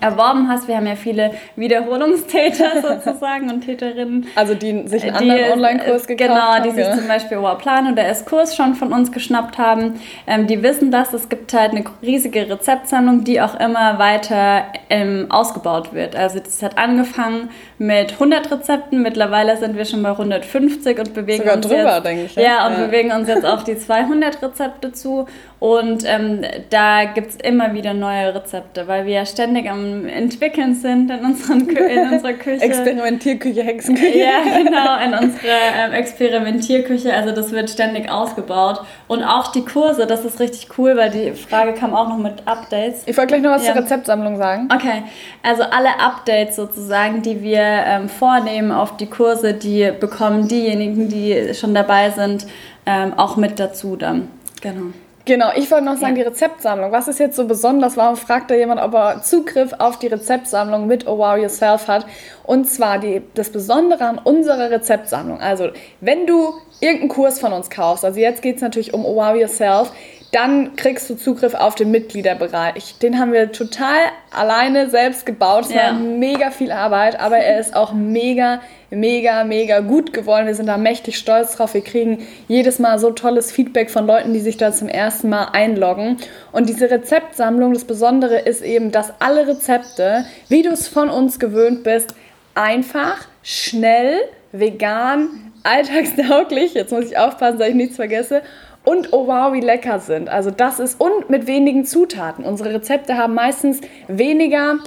[0.00, 4.26] erworben hast, wir haben ja viele Wiederholungstäter sozusagen und Täterinnen.
[4.36, 6.62] Also die sich einen die anderen Online-Kurs gekauft Genau, haben.
[6.64, 6.94] die sich ja.
[6.96, 10.00] zum Beispiel Wow Plan oder S-Kurs schon von uns geschnappt haben.
[10.26, 11.12] Ähm, die wissen das.
[11.12, 16.16] Es gibt halt eine riesige Rezeptsammlung, die auch immer weiter ähm, ausgebaut wird.
[16.16, 19.02] Also das hat angefangen mit 100 Rezepten.
[19.02, 22.42] Mittlerweile sind wir schon bei 150 und bewegen Sogar uns drüber, jetzt, denke ich, Ja,
[22.42, 22.66] ja.
[22.66, 22.86] und Ja.
[22.86, 25.26] bewegen uns jetzt auf die 200 Rezepte zu.
[25.62, 30.74] Und ähm, da gibt es immer wieder neue Rezepte, weil wir ja ständig am entwickeln
[30.74, 32.64] sind in, unseren Kü in unserer Küche.
[32.64, 34.18] Experimentierküche, Hexenküche.
[34.18, 37.14] Ja, genau, in unserer ähm, Experimentierküche.
[37.14, 38.80] Also das wird ständig ausgebaut.
[39.06, 42.44] Und auch die Kurse, das ist richtig cool, weil die Frage kam auch noch mit
[42.44, 43.04] Updates.
[43.06, 43.74] Ich wollte gleich noch was Ja.
[43.74, 44.68] zur Rezeptsammlung sagen.
[44.74, 45.04] Okay,
[45.44, 51.54] also alle Updates sozusagen, die wir ähm, vornehmen auf die Kurse, die bekommen diejenigen, die
[51.54, 52.48] schon dabei sind,
[52.84, 54.26] ähm, auch mit dazu dann.
[54.60, 54.86] Genau.
[55.24, 56.24] Genau, ich wollte noch sagen, Ja.
[56.24, 56.90] die Rezeptsammlung.
[56.90, 57.96] Was ist jetzt so besonders?
[57.96, 62.06] Warum fragt da jemand, ob er Zugriff auf die Rezeptsammlung mit Oh Wow Yourself hat?
[62.42, 65.40] Und zwar die, das Besondere an unserer Rezeptsammlung.
[65.40, 65.68] Also,
[66.00, 69.36] wenn du irgendeinen Kurs von uns kaufst, also jetzt geht es natürlich um Oh Wow
[69.36, 69.92] Yourself,
[70.32, 72.96] dann kriegst du Zugriff auf den Mitgliederbereich.
[73.02, 73.98] Den haben wir total
[74.30, 75.66] alleine selbst gebaut.
[75.66, 75.88] Es Ja.
[75.88, 80.46] war mega viel Arbeit, aber er ist auch mega, mega, mega gut geworden.
[80.46, 81.74] Wir sind da mächtig stolz drauf.
[81.74, 85.48] Wir kriegen jedes Mal so tolles Feedback von Leuten, die sich da zum ersten Mal
[85.52, 86.16] einloggen.
[86.50, 91.38] Und diese Rezeptsammlung, das Besondere ist eben, dass alle Rezepte, wie du es von uns
[91.38, 92.14] gewöhnt bist,
[92.54, 94.16] einfach, schnell,
[94.52, 95.28] vegan,
[95.62, 98.40] alltagstauglich, jetzt muss ich aufpassen, dass ich nichts vergesse,
[98.84, 100.28] und oh wow, wie lecker sind.
[100.28, 102.44] Also das ist, und mit wenigen Zutaten.
[102.44, 104.78] Unsere Rezepte haben meistens weniger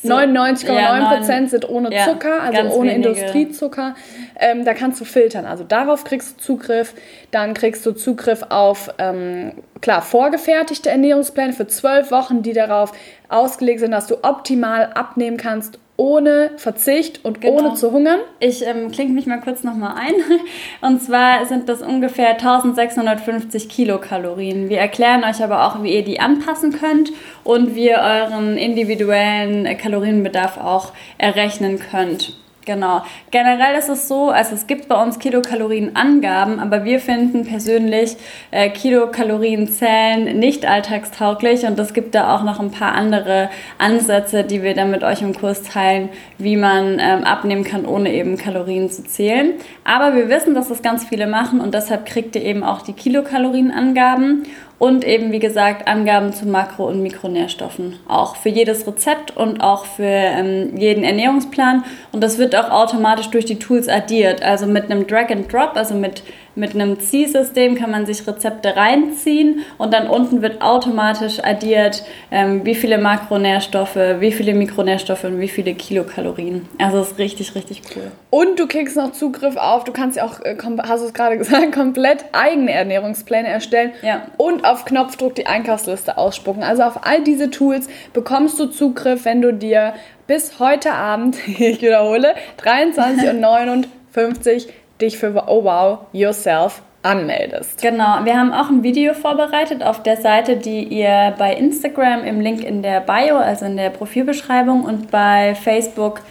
[0.03, 3.09] So, 99,9% ja, sind ohne ja, Zucker, also ohne wenige.
[3.09, 3.95] Industriezucker.
[4.37, 5.45] Ähm, da kannst du filtern.
[5.45, 6.93] Also darauf kriegst du Zugriff.
[7.31, 12.91] Dann kriegst du Zugriff auf, ähm, klar, vorgefertigte Ernährungspläne für zwölf Wochen, die darauf
[13.29, 17.59] ausgelegt sind, dass du optimal abnehmen kannst, ohne Verzicht und genau.
[17.59, 18.19] ohne zu hungern?
[18.39, 20.13] Ich ähm, klinge mich mal kurz nochmal ein.
[20.81, 24.67] Und zwar sind das ungefähr 1650 Kilokalorien.
[24.69, 27.11] Wir erklären euch aber auch, wie ihr die anpassen könnt
[27.43, 32.35] und wie ihr euren individuellen Kalorienbedarf auch errechnen könnt.
[32.65, 33.03] Genau.
[33.29, 38.17] Generell ist es so, also es gibt bei uns Kilokalorienangaben, aber wir finden persönlich
[38.49, 44.63] äh, Kilokalorienzählen nicht alltagstauglich und es gibt da auch noch ein paar andere Ansätze, die
[44.63, 48.89] wir dann mit euch im Kurs teilen, wie man ähm, abnehmen kann, ohne eben Kalorien
[48.89, 49.53] zu zählen.
[49.83, 52.93] Aber wir wissen, dass das ganz viele machen und deshalb kriegt ihr eben auch die
[52.93, 57.97] Kilokalorienangaben und eben, wie gesagt, Angaben zu Makro- und Mikronährstoffen.
[58.07, 61.85] Auch für jedes Rezept und auch für ähm, jeden Ernährungsplan.
[62.11, 64.43] Und das wird auch automatisch durch die Tools addiert.
[64.43, 66.23] Also mit einem Drag and Drop, also mit
[66.55, 72.65] mit einem Ziehsystem kann man sich Rezepte reinziehen und dann unten wird automatisch addiert, ähm,
[72.65, 76.67] wie viele Makronährstoffe, wie viele Mikronährstoffe und wie viele Kilokalorien.
[76.79, 78.11] Also das ist richtig, richtig cool.
[78.29, 81.37] Und du kriegst noch Zugriff auf, du kannst ja auch, äh, hast du es gerade
[81.37, 84.23] gesagt, komplett eigene Ernährungspläne erstellen ja.
[84.37, 86.63] und auf Knopfdruck die Einkaufsliste ausspucken.
[86.63, 89.93] Also auf all diese Tools bekommst du Zugriff, wenn du dir
[90.27, 94.67] bis heute Abend, ich wiederhole, 23 und 59
[95.01, 97.81] dich für Oh Wow Yourself anmeldest.
[97.81, 102.41] Genau, wir haben auch ein Video vorbereitet auf der Seite, die ihr bei Instagram im
[102.41, 106.21] Link in der Bio, also in der Profilbeschreibung und bei Facebook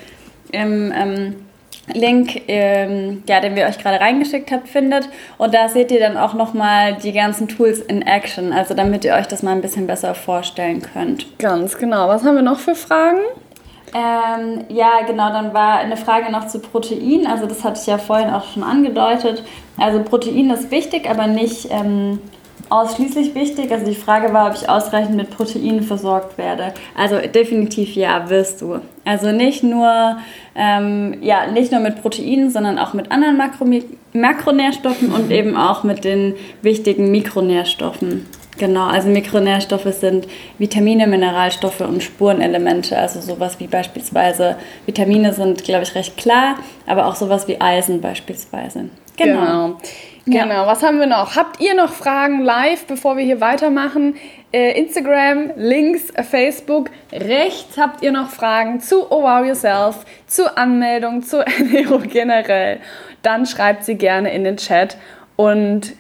[0.50, 1.36] im ähm,
[1.92, 5.08] Link, ähm, ja, den wir euch gerade reingeschickt habt, findet.
[5.36, 9.14] Und da seht ihr dann auch nochmal die ganzen Tools in Action, also damit ihr
[9.14, 11.38] euch das mal ein bisschen besser vorstellen könnt.
[11.38, 12.08] Ganz genau.
[12.08, 13.20] Was haben wir noch für Fragen?
[13.94, 17.28] Ähm, ja, genau, dann war eine Frage noch zu Protein.
[17.28, 19.44] Also das hatte ich ja vorhin auch schon angedeutet.
[19.76, 22.18] Also Protein ist wichtig, aber nicht ähm,
[22.70, 23.70] ausschließlich wichtig.
[23.70, 26.74] Also die Frage war, ob ich ausreichend mit Proteinen versorgt werde.
[26.96, 28.80] Also definitiv ja, wirst du.
[29.04, 30.16] Also nicht nur,
[30.56, 33.64] ähm, ja, nicht nur mit Proteinen, sondern auch mit anderen Makro
[34.12, 38.26] Makronährstoffen und eben auch mit den wichtigen Mikronährstoffen.
[38.56, 42.96] Genau, also Mikronährstoffe sind Vitamine, Mineralstoffe und Spurenelemente.
[42.96, 48.00] Also sowas wie beispielsweise Vitamine sind, glaube ich, recht klar, aber auch sowas wie Eisen
[48.00, 48.90] beispielsweise.
[49.16, 49.78] Genau.
[50.26, 50.46] Genau.
[50.46, 50.66] genau.
[50.66, 51.36] Was haben wir noch?
[51.36, 54.16] Habt ihr noch Fragen live, bevor wir hier weitermachen?
[54.52, 61.22] Äh, Instagram, links, Facebook, rechts habt ihr noch Fragen zu Oh Wow Yourself, zu Anmeldung,
[61.22, 62.78] zu Ernährung generell.
[63.22, 64.96] Dann schreibt sie gerne in den Chat.
[65.36, 65.94] Und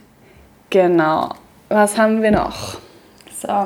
[0.70, 1.30] genau.
[1.74, 2.78] Was haben wir noch?
[3.36, 3.64] So.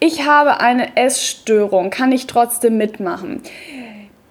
[0.00, 1.90] Ich habe eine Essstörung.
[1.90, 3.40] Kann ich trotzdem mitmachen?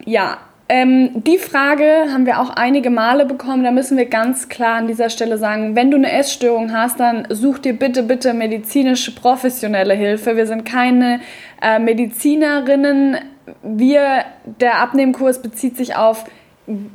[0.03, 3.63] Ja, ähm, die Frage haben wir auch einige Male bekommen.
[3.63, 7.25] Da müssen wir ganz klar an dieser Stelle sagen, wenn du eine Essstörung hast, dann
[7.29, 10.35] such dir bitte, bitte medizinische, professionelle Hilfe.
[10.35, 11.21] Wir sind keine
[11.61, 13.15] äh, Medizinerinnen.
[13.61, 14.25] Wir,
[14.59, 16.25] der Abnehmkurs bezieht sich auf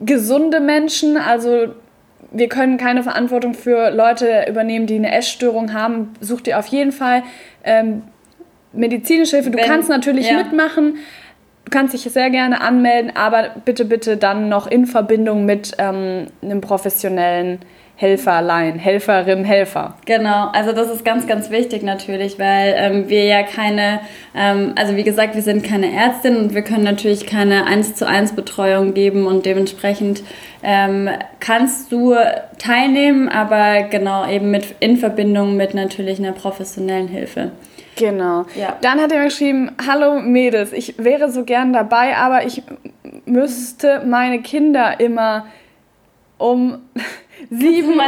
[0.04, 1.68] gesunde Menschen, also
[2.30, 6.14] wir können keine Verantwortung für Leute übernehmen, die eine Essstörung haben.
[6.20, 7.22] Such dir auf jeden Fall
[7.64, 8.02] ähm,
[8.72, 9.50] medizinische Hilfe.
[9.50, 10.36] Du Wenn, kannst natürlich ja.
[10.36, 10.96] mitmachen.
[11.64, 16.26] Du kannst dich sehr gerne anmelden, aber bitte, bitte dann noch in Verbindung mit ähm,
[16.42, 17.60] einem professionellen
[18.00, 19.96] Helferlein, Helferin, Helfer.
[20.06, 23.98] Genau, also das ist ganz, ganz wichtig natürlich, weil ähm, wir ja keine,
[24.36, 28.06] ähm, also wie gesagt, wir sind keine Ärztin und wir können natürlich keine 1 zu
[28.06, 30.22] 1 Betreuung geben und dementsprechend
[30.62, 32.14] ähm, kannst du
[32.58, 37.50] teilnehmen, aber genau eben mit, in Verbindung mit natürlich einer professionellen Hilfe.
[37.96, 38.46] Genau.
[38.54, 38.76] Ja.
[38.80, 42.62] Dann hat er mir geschrieben, hallo Mädels, ich wäre so gern dabei, aber ich
[43.24, 45.46] müsste meine Kinder immer
[46.38, 46.78] um
[47.50, 48.02] 7 Uhr,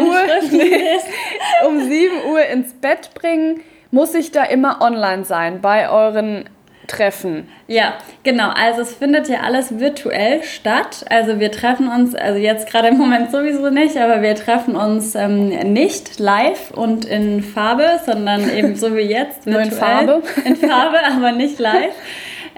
[0.51, 0.99] nee,
[1.67, 6.49] um 7 Uhr ins Bett bringen, muss ich da immer online sein bei euren
[6.91, 7.49] Treffen.
[7.69, 8.51] Ja, genau.
[8.51, 11.05] Also es findet ja alles virtuell statt.
[11.09, 15.15] Also wir treffen uns, also jetzt gerade im Moment sowieso nicht, aber wir treffen uns
[15.15, 19.47] ähm, nicht live und in Farbe, sondern eben so wie jetzt.
[19.47, 20.23] Nur in Farbe.
[20.45, 21.95] In Farbe, aber nicht live.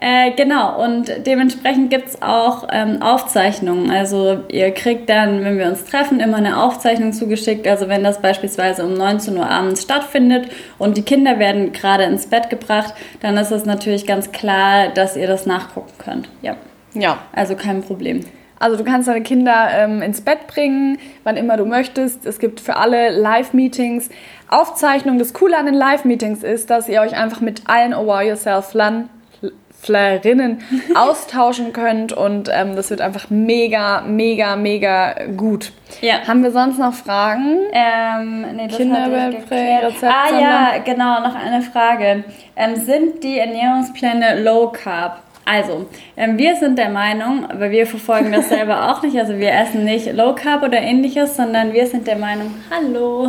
[0.00, 3.90] Äh, genau, und dementsprechend gibt es auch ähm, Aufzeichnungen.
[3.90, 7.68] Also ihr kriegt dann, wenn wir uns treffen, immer eine Aufzeichnung zugeschickt.
[7.68, 12.26] Also wenn das beispielsweise um 19 Uhr abends stattfindet und die Kinder werden gerade ins
[12.26, 16.28] Bett gebracht, dann ist es natürlich ganz klar, dass ihr das nachgucken könnt.
[16.42, 16.57] Ja.
[16.94, 17.18] Ja.
[17.33, 18.20] Also kein Problem.
[18.59, 22.26] Also du kannst deine Kinder ähm, ins Bett bringen, wann immer du möchtest.
[22.26, 24.09] Es gibt für alle Live-Meetings
[24.48, 25.18] Aufzeichnungen.
[25.18, 28.72] Das Coole an den Live-Meetings ist, dass ihr euch einfach mit allen Oh Wow Yourself
[28.74, 29.09] Lan
[29.83, 30.62] Flarinnen
[30.95, 35.73] austauschen könnt und ähm, das wird einfach mega, mega, mega gut.
[36.01, 36.27] Ja.
[36.27, 37.59] Haben wir sonst noch Fragen?
[37.73, 42.23] Ähm, nee, das Kinderweltprä, Ah ja, genau, noch eine Frage.
[42.55, 45.21] Ähm, sind die Ernährungspläne Low Carb?
[45.44, 49.52] Also, ähm, wir sind der Meinung, aber wir verfolgen das selber auch nicht, also wir
[49.52, 53.28] essen nicht Low Carb oder ähnliches, sondern wir sind der Meinung, hallo,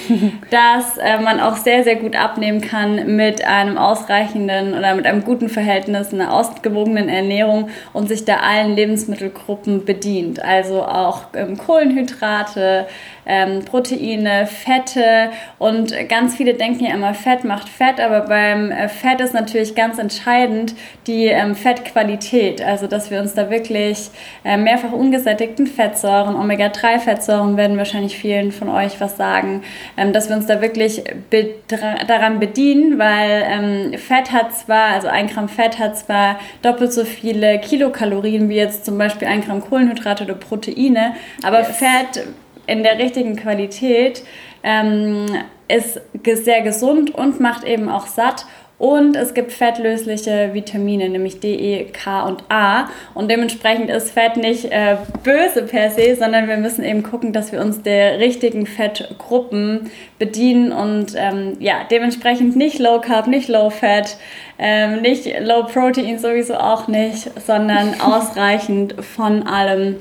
[0.50, 5.24] dass äh, man auch sehr, sehr gut abnehmen kann mit einem ausreichenden oder mit einem
[5.24, 10.44] guten Verhältnis, einer ausgewogenen Ernährung und sich da allen Lebensmittelgruppen bedient.
[10.44, 12.86] Also auch ähm, Kohlenhydrate,
[13.28, 18.88] ähm, Proteine, Fette und ganz viele denken ja immer, Fett macht Fett, aber beim äh,
[18.88, 20.74] Fett ist natürlich ganz entscheidend
[21.06, 24.10] die ähm, Fettqualität, also dass wir uns da wirklich
[24.44, 29.62] äh, mehrfach ungesättigten Fettsäuren, Omega-3-Fettsäuren werden wahrscheinlich vielen von euch was sagen,
[29.96, 35.08] ähm, dass wir uns da wirklich be daran bedienen, weil ähm, Fett hat zwar, also
[35.08, 39.60] ein Gramm Fett hat zwar doppelt so viele Kilokalorien wie jetzt zum Beispiel ein Gramm
[39.60, 41.76] Kohlenhydrate oder Proteine, aber yes.
[41.76, 42.26] Fett
[42.68, 44.22] in der richtigen Qualität
[44.62, 45.26] ähm,
[45.68, 48.46] ist sehr gesund und macht eben auch satt.
[48.78, 52.88] Und es gibt fettlösliche Vitamine, nämlich D, E, K und A.
[53.12, 57.50] Und dementsprechend ist Fett nicht äh, böse per se, sondern wir müssen eben gucken, dass
[57.50, 63.70] wir uns der richtigen Fettgruppen bedienen und ähm, ja, dementsprechend nicht Low Carb, nicht Low
[63.70, 64.16] Fat,
[64.60, 69.96] ähm, nicht Low Protein sowieso auch nicht, sondern ausreichend von allem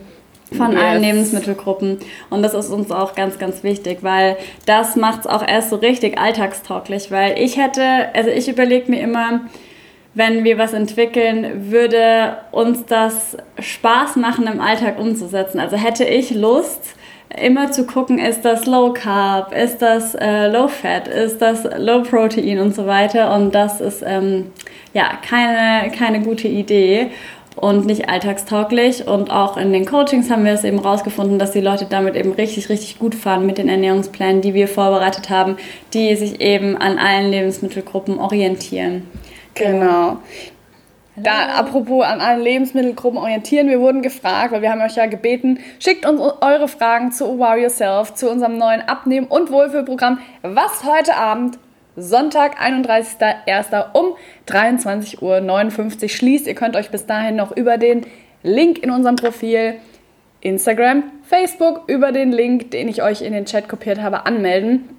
[0.55, 0.81] von yes.
[0.81, 1.99] allen Lebensmittelgruppen.
[2.29, 5.77] Und das ist uns auch ganz, ganz wichtig, weil das macht es auch erst so
[5.77, 7.11] richtig alltagstauglich.
[7.11, 7.83] Weil ich hätte,
[8.13, 9.41] also ich überlege mir immer,
[10.13, 15.59] wenn wir was entwickeln, würde uns das Spaß machen, im Alltag umzusetzen.
[15.59, 16.95] Also hätte ich Lust,
[17.35, 22.01] immer zu gucken, ist das Low Carb, ist das äh, Low Fat, ist das Low
[22.01, 23.35] Protein und so weiter.
[23.35, 24.51] Und das ist ähm,
[24.93, 27.11] ja keine, keine gute Idee
[27.57, 29.07] und nicht alltagstauglich.
[29.07, 32.31] Und auch in den Coachings haben wir es eben rausgefunden, dass die Leute damit eben
[32.31, 35.57] richtig, richtig gut fahren mit den Ernährungsplänen, die wir vorbereitet haben,
[35.93, 39.07] die sich eben an allen Lebensmittelgruppen orientieren.
[39.53, 40.17] Genau.
[41.19, 45.59] Da, apropos an allen Lebensmittelgruppen orientieren, wir wurden gefragt, weil wir haben euch ja gebeten,
[45.79, 51.15] schickt uns eure Fragen zu Wow Yourself, zu unserem neuen Abnehmen- und Wohlfühlprogramm, was heute
[51.15, 51.57] Abend
[51.99, 53.85] Sonntag, 31.01.
[53.93, 54.15] um
[54.47, 56.45] 23.59 Uhr schließt.
[56.45, 58.05] Ihr könnt euch bis dahin noch über den
[58.43, 59.73] Link in unserem Profil
[60.41, 64.89] Instagram, Facebook, über den Link, den ich euch in den Chat kopiert habe, anmelden.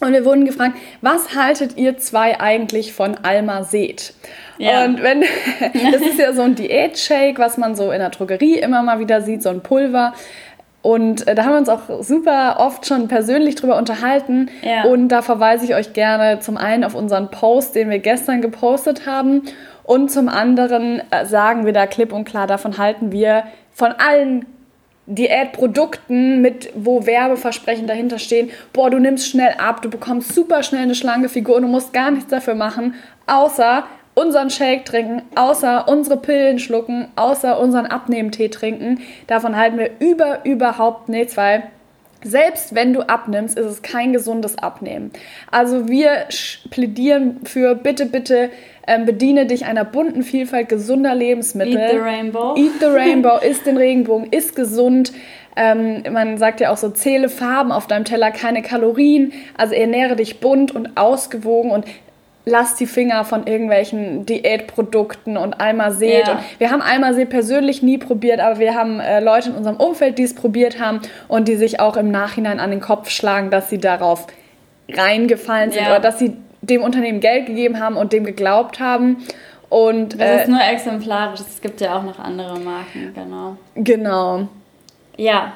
[0.00, 4.14] Und wir wurden gefragt, was haltet ihr zwei eigentlich von Alma Seed?
[4.58, 4.84] Ja.
[4.84, 5.22] Und wenn,
[5.92, 9.22] das ist ja so ein Diät-Shake, was man so in der Drogerie immer mal wieder
[9.22, 10.14] sieht, so ein Pulver.
[10.84, 14.50] Und äh, da haben wir uns auch super oft schon persönlich drüber unterhalten.
[14.60, 14.84] Ja.
[14.84, 19.06] Und da verweise ich euch gerne zum einen auf unseren Post, den wir gestern gepostet
[19.06, 19.44] haben.
[19.82, 24.44] Und zum anderen äh, sagen wir da klipp und klar, davon halten wir von allen
[25.06, 30.82] Diätprodukten mit, wo Werbeversprechen dahinter stehen, boah, du nimmst schnell ab, du bekommst super schnell
[30.82, 32.94] eine schlanke Figur und du musst gar nichts dafür machen,
[33.26, 39.00] außer unseren Shake trinken, außer unsere Pillen schlucken, außer unseren Abnehmtee trinken.
[39.26, 41.64] Davon halten wir über, überhaupt nichts, weil
[42.24, 45.12] selbst wenn du abnimmst, ist es kein gesundes Abnehmen.
[45.50, 46.26] Also wir
[46.70, 48.50] plädieren für bitte, bitte
[48.86, 51.76] ähm, bediene dich einer bunten Vielfalt gesunder Lebensmittel.
[51.76, 52.54] Eat the Rainbow.
[52.56, 55.12] Eat the Rainbow, isst den Regenbogen, isst gesund.
[55.56, 59.32] Ähm, man sagt ja auch so, zähle Farben auf deinem Teller, keine Kalorien.
[59.56, 61.84] Also ernähre dich bunt und ausgewogen und
[62.46, 66.02] lasst die Finger von irgendwelchen Diätprodukten und Almased.
[66.02, 66.44] Ja.
[66.58, 70.24] wir haben Almased persönlich nie probiert, aber wir haben äh, Leute in unserem Umfeld, die
[70.24, 73.78] es probiert haben und die sich auch im Nachhinein an den Kopf schlagen, dass sie
[73.78, 74.26] darauf
[74.92, 75.90] reingefallen sind ja.
[75.90, 79.24] oder dass sie dem Unternehmen Geld gegeben haben und dem geglaubt haben.
[79.70, 83.56] Und, das äh, ist nur exemplarisch, es gibt ja auch noch andere Marken, genau.
[83.74, 84.48] Genau.
[85.16, 85.54] Ja,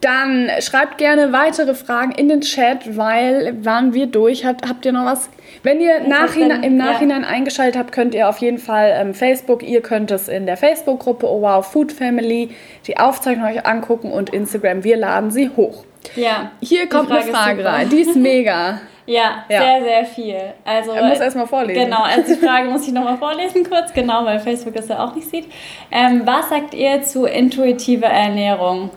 [0.00, 4.44] dann schreibt gerne weitere Fragen in den Chat, weil waren wir durch.
[4.44, 5.28] Habt, habt ihr noch was?
[5.62, 7.28] Wenn ihr nachhinein, im Nachhinein ja.
[7.28, 11.26] eingeschaltet habt, könnt ihr auf jeden Fall ähm, Facebook, ihr könnt es in der Facebook-Gruppe
[11.26, 12.50] Oh Wow Food Family
[12.86, 15.84] die Aufzeichnung euch angucken und Instagram, wir laden sie hoch.
[16.14, 16.52] Ja.
[16.60, 18.80] Hier kommt Frage eine Frage rein, die ist mega.
[19.08, 20.36] Ja, ja, sehr, sehr viel.
[20.66, 21.82] Also, er muss erstmal vorlesen.
[21.82, 25.14] Genau, also die Frage muss ich nochmal vorlesen kurz, genau, weil Facebook das ja auch
[25.14, 25.46] nicht sieht.
[25.90, 28.90] Ähm, was sagt ihr zu intuitiver Ernährung?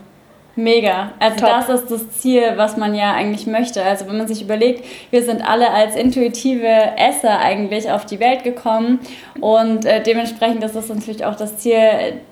[0.55, 1.11] Mega.
[1.19, 1.49] Also Top.
[1.49, 3.83] das ist das Ziel, was man ja eigentlich möchte.
[3.83, 8.43] Also wenn man sich überlegt, wir sind alle als intuitive Esser eigentlich auf die Welt
[8.43, 8.99] gekommen
[9.39, 11.77] und äh, dementsprechend ist das natürlich auch das Ziel,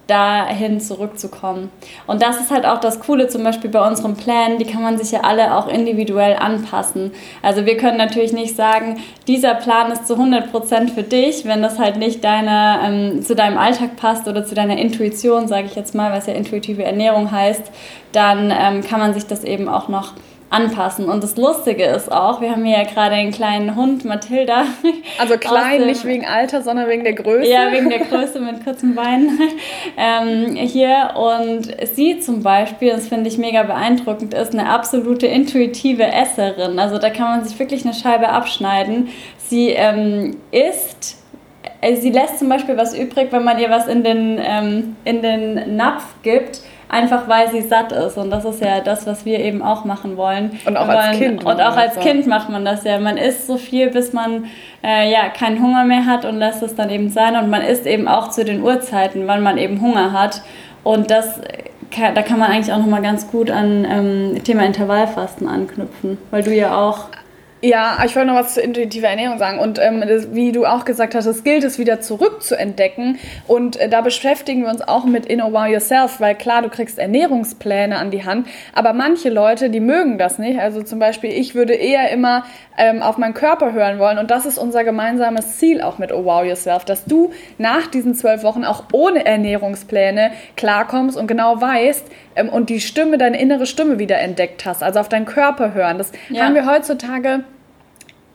[0.09, 1.71] dahin zurückzukommen.
[2.07, 4.97] Und das ist halt auch das Coole zum Beispiel bei unseren Plänen, die kann man
[4.97, 7.11] sich ja alle auch individuell anpassen.
[7.43, 11.77] Also wir können natürlich nicht sagen, dieser Plan ist zu 100% für dich, wenn das
[11.77, 15.93] halt nicht deine, ähm, zu deinem Alltag passt oder zu deiner Intuition, sage ich jetzt
[15.93, 17.71] mal, was ja intuitive Ernährung heißt,
[18.11, 20.13] dann ähm, kann man sich das eben auch noch
[20.49, 21.09] anpassen.
[21.09, 24.65] Und das Lustige ist auch, wir haben hier ja gerade einen kleinen Hund, Mathilda.
[25.19, 27.49] Also klein, nicht wegen Alter, sondern wegen der Größe.
[27.49, 29.37] Ja, wegen der Größe mit kurzen Beinen
[29.97, 31.11] ähm, hier.
[31.15, 36.79] Und sie zum Beispiel, das finde ich mega beeindruckend, ist eine absolute intuitive Esserin.
[36.79, 39.09] Also da kann man sich wirklich eine Scheibe abschneiden.
[39.37, 41.17] Sie ähm, isst
[41.81, 45.21] also sie lässt zum Beispiel was übrig, wenn man ihr was in den, ähm, in
[45.21, 48.17] den Napf gibt einfach weil sie satt ist.
[48.17, 50.59] Und das ist ja das, was wir eben auch machen wollen.
[50.65, 51.45] Und auch wollen, als Kind.
[51.45, 52.99] Und auch als Kind macht man das ja.
[52.99, 54.45] Man isst so viel, bis man
[54.83, 57.35] äh, ja keinen Hunger mehr hat und lässt es dann eben sein.
[57.35, 60.41] Und man isst eben auch zu den Uhrzeiten, wann man eben Hunger hat.
[60.83, 61.39] Und das
[61.91, 66.53] da kann man eigentlich auch nochmal ganz gut an ähm, Thema Intervallfasten anknüpfen, weil du
[66.53, 67.05] ja auch
[67.61, 69.59] ja, ich wollte noch was zur intuitiven Ernährung sagen.
[69.59, 73.19] Und ähm, das, wie du auch gesagt hast, es gilt es wieder zurückzuentdecken.
[73.47, 76.97] Und äh, da beschäftigen wir uns auch mit Inno Wow Yourself, weil klar, du kriegst
[76.97, 78.47] Ernährungspläne an die Hand.
[78.73, 80.59] Aber manche Leute, die mögen das nicht.
[80.59, 82.45] Also zum Beispiel, ich würde eher immer
[82.77, 84.17] ähm, auf meinen Körper hören wollen.
[84.19, 88.15] Und das ist unser gemeinsames Ziel auch mit Oh Wow Yourself, dass du nach diesen
[88.15, 92.05] zwölf Wochen auch ohne Ernährungspläne klarkommst und genau weißt
[92.37, 94.81] ähm, und die Stimme, deine innere Stimme wieder entdeckt hast.
[94.81, 95.97] Also auf deinen Körper hören.
[95.97, 96.45] Das ja.
[96.45, 97.43] haben wir heutzutage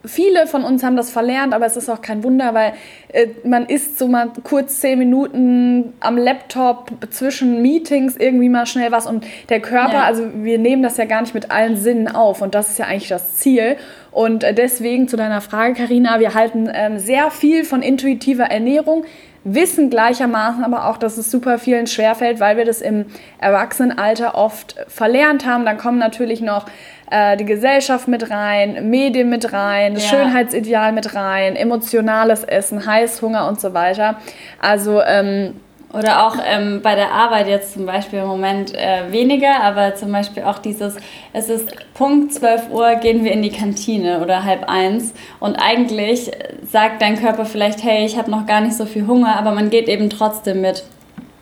[0.05, 2.74] viele von uns haben das verlernt, aber es ist auch kein Wunder, weil
[3.12, 8.92] äh, man isst so mal kurz zehn Minuten am Laptop zwischen Meetings irgendwie mal schnell
[8.92, 10.05] was und der Körper, ja.
[10.05, 12.86] also wir nehmen das ja gar nicht mit allen Sinnen auf und das ist ja
[12.86, 13.76] eigentlich das Ziel.
[14.11, 19.05] Und äh, deswegen zu deiner Frage, Karina, wir halten ähm, sehr viel von intuitiver Ernährung
[19.45, 23.07] wissen gleichermaßen aber auch, dass es super vielen schwerfällt, weil wir das im
[23.38, 25.64] Erwachsenenalter oft verlernt haben.
[25.64, 26.66] Dann kommen natürlich noch
[27.11, 30.18] äh, die Gesellschaft mit rein, Medien mit rein, das ja.
[30.18, 34.16] Schönheitsideal mit rein, emotionales Essen, Heißhunger und so weiter.
[34.61, 35.61] Also ähm,
[35.95, 40.11] oder auch ähm, bei der Arbeit jetzt zum Beispiel im Moment äh, weniger, aber zum
[40.12, 40.97] Beispiel auch dieses,
[41.32, 46.30] es ist Punkt 12 Uhr, gehen wir in die Kantine oder halb eins und eigentlich
[46.70, 49.70] sagt dein Körper vielleicht, hey, ich habe noch gar nicht so viel Hunger, aber man
[49.70, 50.84] geht eben trotzdem mit.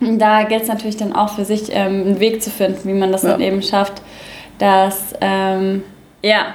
[0.00, 2.92] Und da gilt es natürlich dann auch für sich, ähm, einen Weg zu finden, wie
[2.94, 3.30] man das ja.
[3.30, 4.02] dann eben schafft,
[4.58, 5.84] dass, ähm,
[6.22, 6.46] ja,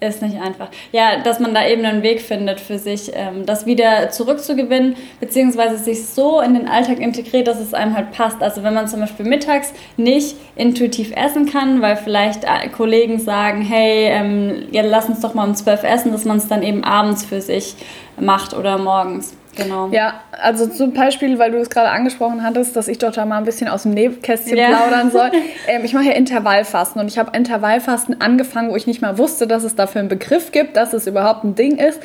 [0.00, 0.68] ist nicht einfach.
[0.92, 5.76] Ja, dass man da eben einen Weg findet für sich, ähm, das wieder zurückzugewinnen, beziehungsweise
[5.78, 8.42] sich so in den Alltag integriert, dass es einem halt passt.
[8.42, 13.62] Also wenn man zum Beispiel mittags nicht intuitiv essen kann, weil vielleicht äh, Kollegen sagen,
[13.62, 16.82] hey, ähm, ja, lass uns doch mal um zwölf essen, dass man es dann eben
[16.82, 17.74] abends für sich
[18.18, 19.34] macht oder morgens.
[19.56, 19.88] Genau.
[19.90, 23.38] Ja, also zum Beispiel, weil du es gerade angesprochen hattest, dass ich doch da mal
[23.38, 24.68] ein bisschen aus dem Nebenkästchen ja.
[24.68, 25.30] plaudern soll.
[25.68, 29.46] Ähm, ich mache ja Intervallfasten und ich habe Intervallfasten angefangen, wo ich nicht mal wusste,
[29.46, 32.00] dass es dafür einen Begriff gibt, dass es überhaupt ein Ding ist.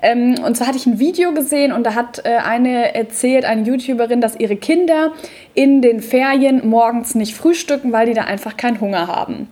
[0.00, 3.62] Ähm, und so hatte ich ein Video gesehen und da hat äh, eine erzählt, eine
[3.62, 5.12] YouTuberin, dass ihre Kinder
[5.54, 9.48] in den Ferien morgens nicht frühstücken, weil die da einfach keinen Hunger haben.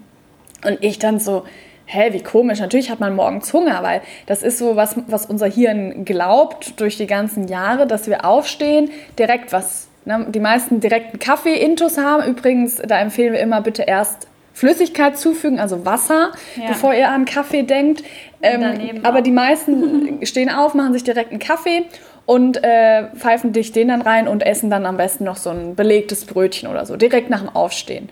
[0.65, 1.45] Und ich dann so,
[1.89, 5.47] hä, wie komisch, natürlich hat man morgens Hunger, weil das ist so was, was unser
[5.47, 11.19] Hirn glaubt durch die ganzen Jahre, dass wir aufstehen, direkt was, ne, die meisten direkten
[11.19, 12.25] Kaffee-Intus haben.
[12.25, 16.69] Übrigens, da empfehlen wir immer bitte erst Flüssigkeit zufügen, also Wasser, ja.
[16.69, 18.03] bevor ihr an Kaffee denkt.
[18.43, 21.85] Ähm, aber die meisten stehen auf, machen sich direkt einen Kaffee
[22.27, 25.75] und äh, pfeifen dich den dann rein und essen dann am besten noch so ein
[25.75, 28.11] belegtes Brötchen oder so, direkt nach dem Aufstehen.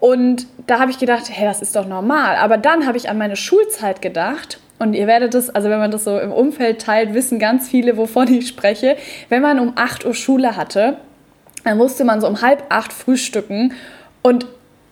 [0.00, 2.36] Und da habe ich gedacht, hey, das ist doch normal.
[2.36, 4.58] Aber dann habe ich an meine Schulzeit gedacht.
[4.78, 7.96] Und ihr werdet es, also wenn man das so im Umfeld teilt, wissen ganz viele,
[7.96, 8.96] wovon ich spreche.
[9.28, 10.98] Wenn man um 8 Uhr Schule hatte,
[11.64, 13.72] dann musste man so um halb acht frühstücken.
[14.22, 14.46] Und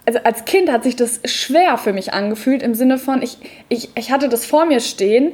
[0.07, 3.38] also als Kind hat sich das schwer für mich angefühlt, im Sinne von, ich,
[3.68, 5.32] ich, ich hatte das vor mir stehen,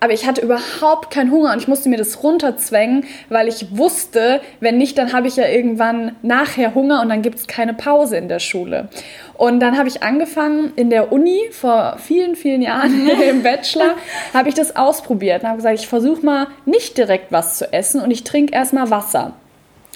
[0.00, 4.40] aber ich hatte überhaupt keinen Hunger und ich musste mir das runterzwängen, weil ich wusste,
[4.58, 8.16] wenn nicht, dann habe ich ja irgendwann nachher Hunger und dann gibt es keine Pause
[8.16, 8.88] in der Schule.
[9.34, 13.94] Und dann habe ich angefangen in der Uni vor vielen, vielen Jahren im Bachelor,
[14.32, 18.00] habe ich das ausprobiert und habe gesagt, ich versuche mal nicht direkt was zu essen
[18.00, 19.34] und ich trinke erstmal Wasser.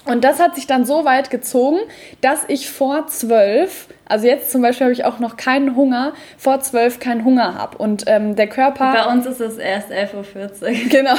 [0.05, 1.79] Und das hat sich dann so weit gezogen,
[2.21, 6.59] dass ich vor zwölf also jetzt zum Beispiel habe ich auch noch keinen Hunger, vor
[6.59, 7.77] zwölf keinen Hunger habe.
[7.77, 8.93] Und ähm, der Körper...
[8.93, 10.25] Bei uns ist es erst 11.40 Uhr.
[10.89, 11.15] Genau.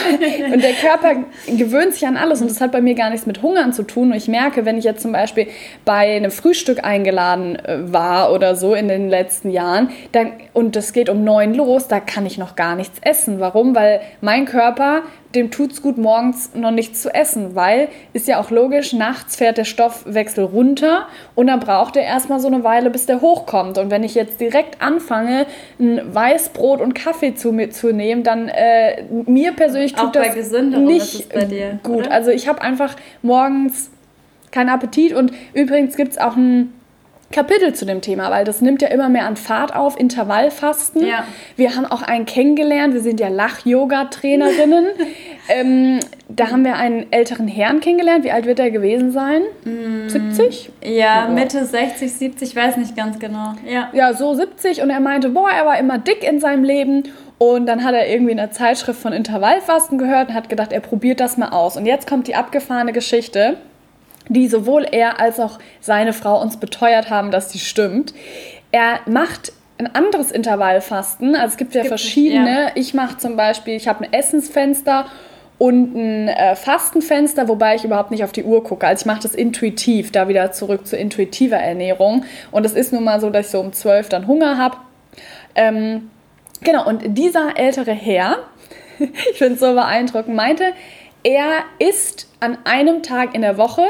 [0.52, 3.42] Und der Körper gewöhnt sich an alles und das hat bei mir gar nichts mit
[3.42, 4.10] Hungern zu tun.
[4.12, 5.48] Und ich merke, wenn ich jetzt zum Beispiel
[5.84, 10.92] bei einem Frühstück eingeladen äh, war oder so in den letzten Jahren dann, und es
[10.92, 13.40] geht um neun los, da kann ich noch gar nichts essen.
[13.40, 13.74] Warum?
[13.74, 15.02] Weil mein Körper
[15.36, 19.36] dem tut es gut, morgens noch nichts zu essen, weil ist ja auch logisch, nachts
[19.36, 23.78] fährt der Stoffwechsel runter und dann braucht er erstmal so eine Weile, bis der hochkommt.
[23.78, 25.46] Und wenn ich jetzt direkt anfange,
[25.78, 30.52] ein Weißbrot und Kaffee zu mir zu nehmen, dann äh, mir persönlich tut auch das
[30.52, 32.06] nicht dir, gut.
[32.06, 32.12] Oder?
[32.12, 33.90] Also ich habe einfach morgens
[34.50, 36.72] keinen Appetit und übrigens gibt es auch ein
[37.32, 41.04] Kapitel zu dem Thema, weil das nimmt ja immer mehr an Fahrt auf, Intervallfasten.
[41.04, 41.24] Ja.
[41.56, 44.86] Wir haben auch einen kennengelernt, wir sind ja Lach-Yoga-Trainerinnen.
[45.48, 48.24] ähm, da haben wir einen älteren Herrn kennengelernt.
[48.24, 49.42] Wie alt wird er gewesen sein?
[50.06, 50.70] 70?
[50.84, 53.54] Ja, Mitte 60, 70, ich weiß nicht ganz genau.
[53.68, 53.90] Ja.
[53.92, 57.04] Ja, so 70 und er meinte, boah, er war immer dick in seinem Leben
[57.38, 60.80] und dann hat er irgendwie in der Zeitschrift von Intervallfasten gehört und hat gedacht, er
[60.80, 61.76] probiert das mal aus.
[61.76, 63.58] Und jetzt kommt die abgefahrene Geschichte
[64.28, 68.14] die sowohl er als auch seine Frau uns beteuert haben, dass die stimmt.
[68.72, 71.34] Er macht ein anderes Intervallfasten.
[71.34, 72.62] Also es gibt ja Gibt verschiedene.
[72.62, 72.70] ja.
[72.74, 75.06] Ich mache zum Beispiel, ich habe ein Essensfenster
[75.58, 78.86] und ein äh, Fastenfenster, wobei ich überhaupt nicht auf die Uhr gucke.
[78.86, 82.24] Also ich mache das intuitiv, da wieder zurück zu intuitiver Ernährung.
[82.50, 84.76] Und es ist nun mal so, dass ich so um 12 dann Hunger habe.
[85.54, 86.10] Ähm,
[86.62, 88.38] genau, und dieser ältere Herr,
[88.98, 90.72] ich finde es so beeindruckend, meinte,
[91.22, 93.82] er isst an einem Tag in der Woche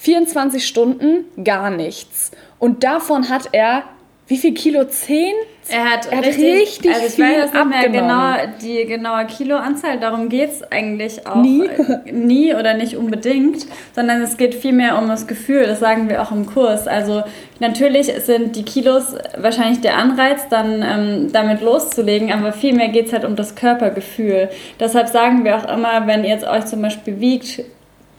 [0.00, 2.30] 24 Stunden gar nichts.
[2.58, 3.84] Und davon hat er
[4.28, 4.84] wie viel Kilo?
[4.84, 5.34] 10?
[5.70, 9.26] Er hat, Er hat richtig, richtig also ich viel weiß nicht mehr genau die genaue
[9.26, 11.68] Kiloanzahl, darum geht es eigentlich auch Nie.
[12.12, 16.30] nie oder nicht unbedingt, sondern es geht vielmehr um das Gefühl, das sagen wir auch
[16.30, 16.86] im Kurs.
[16.86, 17.24] Also
[17.58, 23.12] natürlich sind die Kilos wahrscheinlich der Anreiz, dann ähm, damit loszulegen, aber vielmehr geht es
[23.12, 24.48] halt um das Körpergefühl.
[24.78, 27.64] Deshalb sagen wir auch immer, wenn ihr jetzt euch zum Beispiel wiegt,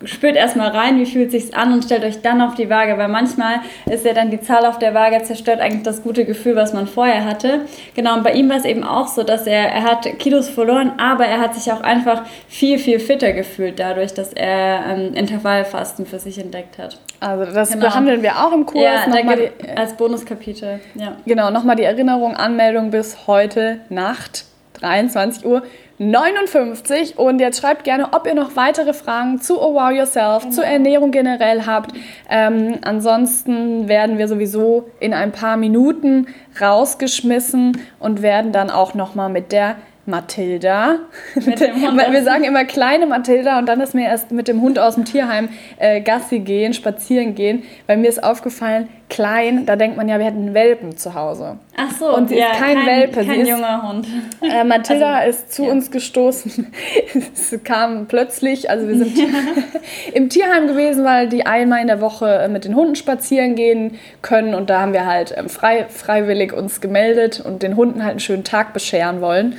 [0.06, 3.08] spürt erstmal rein, wie fühlt sich's an und stellt euch dann auf die Waage, weil
[3.08, 3.56] manchmal
[3.90, 6.88] ist ja dann die Zahl auf der Waage zerstört eigentlich das gute Gefühl, was man
[6.88, 7.62] vorher hatte.
[7.96, 10.94] Genau, und bei ihm war es eben auch so, dass er, er hat Kilos verloren,
[10.98, 16.06] aber er hat sich auch einfach viel, viel fitter gefühlt dadurch, dass er ähm, Intervallfasten
[16.06, 16.98] für sich entdeckt hat.
[17.20, 17.86] Also das Genau.
[17.86, 18.84] behandeln wir auch im Kurs.
[18.84, 21.18] ja, Nochmal die, als Bonuskapitel, ja.
[21.26, 24.46] genau, nochmal die Erinnerung, Anmeldung bis heute Nacht,
[24.80, 25.64] 23 Uhr.
[26.02, 30.66] 59 und jetzt schreibt gerne, ob ihr noch weitere Fragen zu Oh Wow Yourself, zur
[30.66, 31.92] Ernährung generell habt.
[32.28, 36.26] Ähm, ansonsten werden wir sowieso in ein paar Minuten
[36.60, 39.76] rausgeschmissen und werden dann auch nochmal mit der
[40.08, 40.98] Mathilda,
[41.36, 44.60] mit dem Hund wir sagen immer kleine Mathilda und dann ist mir erst mit dem
[44.62, 49.76] Hund aus dem Tierheim äh, Gassi gehen, spazieren gehen, weil mir ist aufgefallen, klein, da
[49.76, 51.60] denkt man ja, wir hätten einen Welpen zu Hause.
[51.78, 54.06] Ach so, Und sie ist kein Welpe, sie kein ist- junger Hund.
[54.42, 55.72] Äh, Mathilda Also, ist zu ja.
[55.72, 56.68] uns gestoßen.
[57.34, 59.18] es kam plötzlich, also wir sind
[60.14, 63.98] im Tierheim gewesen, weil die einmal in der Woche äh, mit den Hunden spazieren gehen
[64.22, 68.12] können und da haben wir halt ähm, frei, freiwillig uns gemeldet und den Hunden halt
[68.12, 69.56] einen schönen Tag bescheren wollen.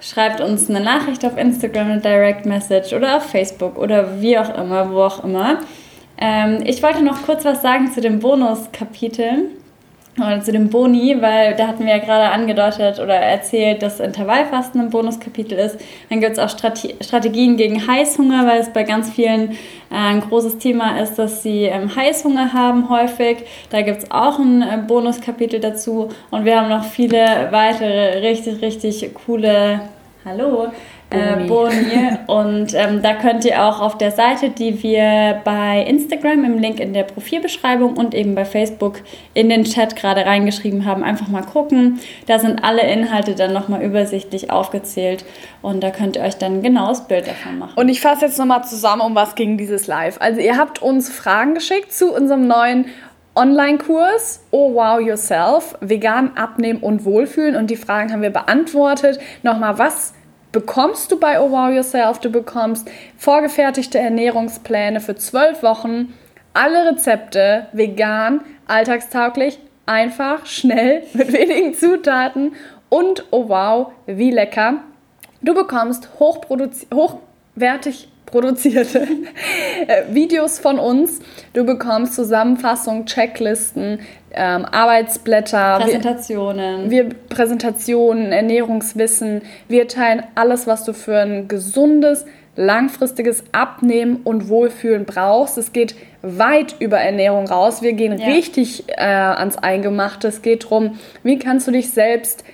[0.00, 4.56] Schreibt uns eine Nachricht auf Instagram, eine Direct Message oder auf Facebook oder wie auch
[4.56, 5.58] immer, wo auch immer.
[6.18, 9.50] Ähm, ich wollte noch kurz was sagen zu dem Bonuskapitel
[10.22, 14.80] oder zu dem Boni, weil da hatten wir ja gerade angedeutet oder erzählt, dass Intervallfasten
[14.80, 15.78] ein Bonuskapitel ist.
[16.08, 19.56] Dann gibt es auch Strate Strategien gegen Heißhunger, weil es bei ganz vielen äh,
[19.90, 23.38] ein großes Thema ist, dass sie ähm, Heißhunger haben häufig.
[23.70, 28.62] Da gibt es auch ein äh, Bonuskapitel dazu und wir haben noch viele weitere richtig,
[28.62, 29.80] richtig coole,
[30.24, 30.68] hallo,
[31.10, 31.48] äh, Boni.
[31.48, 32.18] Boni.
[32.26, 36.80] Und ähm, da könnt ihr auch auf der Seite, die wir bei Instagram im Link
[36.80, 39.02] in der Profilbeschreibung und eben bei Facebook
[39.34, 41.98] in den Chat gerade reingeschrieben haben, einfach mal gucken.
[42.26, 45.24] Da sind alle Inhalte dann nochmal übersichtlich aufgezählt
[45.62, 47.72] und da könnt ihr euch dann ein genaues Bild davon machen.
[47.76, 50.18] Und ich fasse jetzt nochmal zusammen, um was ging dieses Live.
[50.20, 52.86] Also ihr habt uns Fragen geschickt zu unserem neuen
[53.34, 57.56] Online-Kurs Oh Wow Yourself, vegan abnehmen und wohlfühlen.
[57.56, 59.20] Und die Fragen haben wir beantwortet.
[59.42, 60.14] Nochmal, was
[60.52, 62.18] bekommst du bei Oh Wow Yourself?
[62.18, 66.14] Du bekommst vorgefertigte Ernährungspläne für zwölf Wochen,
[66.54, 72.54] alle Rezepte vegan, alltagstauglich, einfach, schnell, mit wenigen Zutaten
[72.88, 74.78] und oh wow, wie lecker.
[75.42, 79.00] Du bekommst hochwertig produzierte
[79.86, 81.20] äh, Videos von uns.
[81.52, 84.00] Du bekommst Zusammenfassungen, Checklisten,
[84.32, 85.78] ähm, Arbeitsblätter.
[85.78, 86.90] Wir- Präsentationen.
[86.90, 92.24] wir Präsentationen, Ernährungswissen, wir teilen alles, was du für ein gesundes,
[92.56, 95.56] langfristiges Abnehmen und Wohlfühlen brauchst.
[95.58, 97.80] Es geht weit über Ernährung raus.
[97.82, 98.26] Wir gehen Ja.
[98.26, 100.28] richtig äh, ans Eingemachte.
[100.28, 102.44] Es geht darum, wie kannst du dich selbst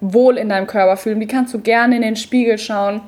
[0.00, 3.00] wohl in deinem Körper fühlen, wie kannst du gerne in den Spiegel schauen,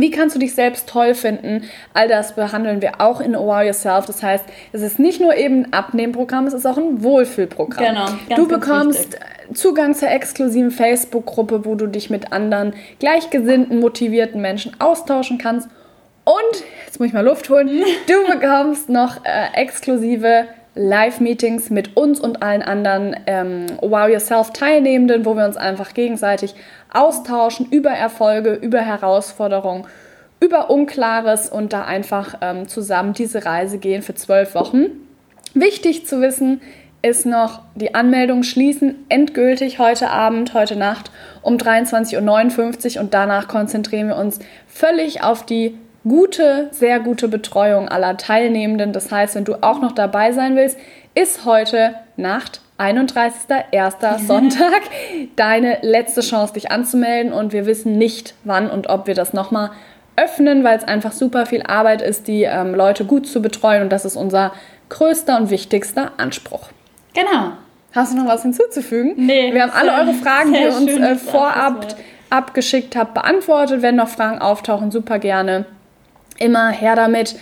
[0.00, 1.64] Wie kannst du dich selbst toll finden?
[1.94, 4.06] All das behandeln wir auch in Wow Yourself.
[4.06, 7.84] Das heißt, es ist nicht nur eben ein Abnehmprogramm, es ist auch ein Wohlfühlprogramm.
[7.84, 9.20] Genau, ganz, du ganz bekommst wichtig.
[9.54, 15.68] Zugang zur exklusiven Facebook-Gruppe, wo du dich mit anderen gleichgesinnten, motivierten Menschen austauschen kannst.
[16.24, 17.68] Und, jetzt muss ich mal Luft holen,
[18.06, 25.34] du bekommst noch äh, exklusive Live-Meetings mit uns und allen anderen ähm, Wow Yourself-Teilnehmenden, wo
[25.34, 26.54] wir uns einfach gegenseitig
[26.92, 29.86] austauschen über Erfolge, über Herausforderungen,
[30.40, 34.86] über Unklares und da einfach ähm, zusammen diese Reise gehen für zwölf Wochen.
[35.54, 36.60] Wichtig zu wissen
[37.02, 41.10] ist noch, die Anmeldungen schließen endgültig heute Abend, heute Nacht
[41.42, 47.88] um 23.59 Uhr und danach konzentrieren wir uns völlig auf die gute, sehr gute Betreuung
[47.88, 48.92] aller Teilnehmenden.
[48.92, 50.78] Das heißt, wenn du auch noch dabei sein willst,
[51.14, 54.18] ist heute Nacht 31.01.
[54.26, 54.82] Sonntag
[55.36, 59.70] deine letzte Chance, dich anzumelden und wir wissen nicht, wann und ob wir das nochmal
[60.16, 63.90] öffnen, weil es einfach super viel Arbeit ist, die ähm, Leute gut zu betreuen und
[63.90, 64.52] das ist unser
[64.88, 66.68] größter und wichtigster Anspruch.
[67.14, 67.52] Genau.
[67.92, 69.14] Hast du noch was hinzuzufügen?
[69.16, 71.86] Nee, Wir haben alle eure Fragen, die ihr uns äh, vorab
[72.28, 73.82] abgeschickt habt, beantwortet.
[73.82, 75.66] Wenn noch Fragen auftauchen, super gerne.
[76.38, 77.36] Immer her damit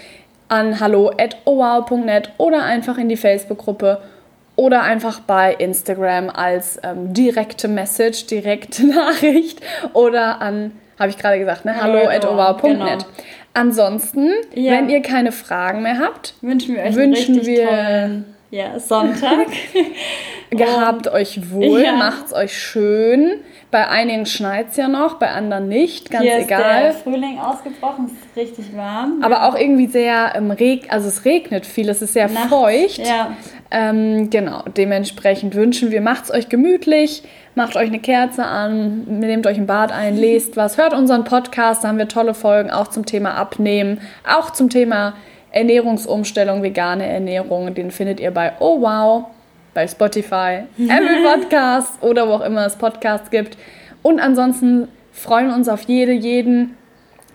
[0.49, 4.01] an hallo.owow.net oder einfach in die Facebook-Gruppe
[4.59, 9.61] oder einfach bei Instagram als ähm, direkte Message, direkte Nachricht
[9.93, 11.81] oder an, habe ich gerade gesagt, ne?
[11.81, 12.63] hallo.owow.net.
[12.79, 12.99] Genau.
[13.55, 14.73] Ansonsten, Ja.
[14.73, 18.79] wenn ihr keine Fragen mehr habt, Wünschen wir euch Wünschen einen richtig wir- tollen ja,
[18.79, 19.47] Sonntag.
[20.51, 21.93] Gehabt euch wohl, Ja.
[21.93, 23.41] macht's euch schön.
[23.71, 26.93] Bei einigen schneit's ja noch, bei anderen nicht, ganz Hier ist der egal.
[26.95, 29.21] Frühling ausgebrochen, es ist richtig warm.
[29.23, 32.99] Aber auch irgendwie sehr ähm, reg also es regnet viel, es ist sehr Nachts, feucht.
[33.07, 33.37] Ja,
[33.71, 37.23] Ähm, genau, dementsprechend wünschen wir, macht's euch gemütlich,
[37.55, 41.85] macht euch eine Kerze an, nehmt euch ein Bad ein, lest was, hört unseren Podcast,
[41.85, 45.13] da haben wir tolle Folgen auch zum Thema Abnehmen, auch zum Thema
[45.53, 49.27] Ernährungsumstellung, vegane Ernährung, den findet ihr bei Oh Wow,
[49.75, 53.57] bei Spotify, Apple Podcasts oder wo auch immer es Podcasts gibt.
[54.03, 56.77] Und ansonsten freuen wir uns auf jede, jeden,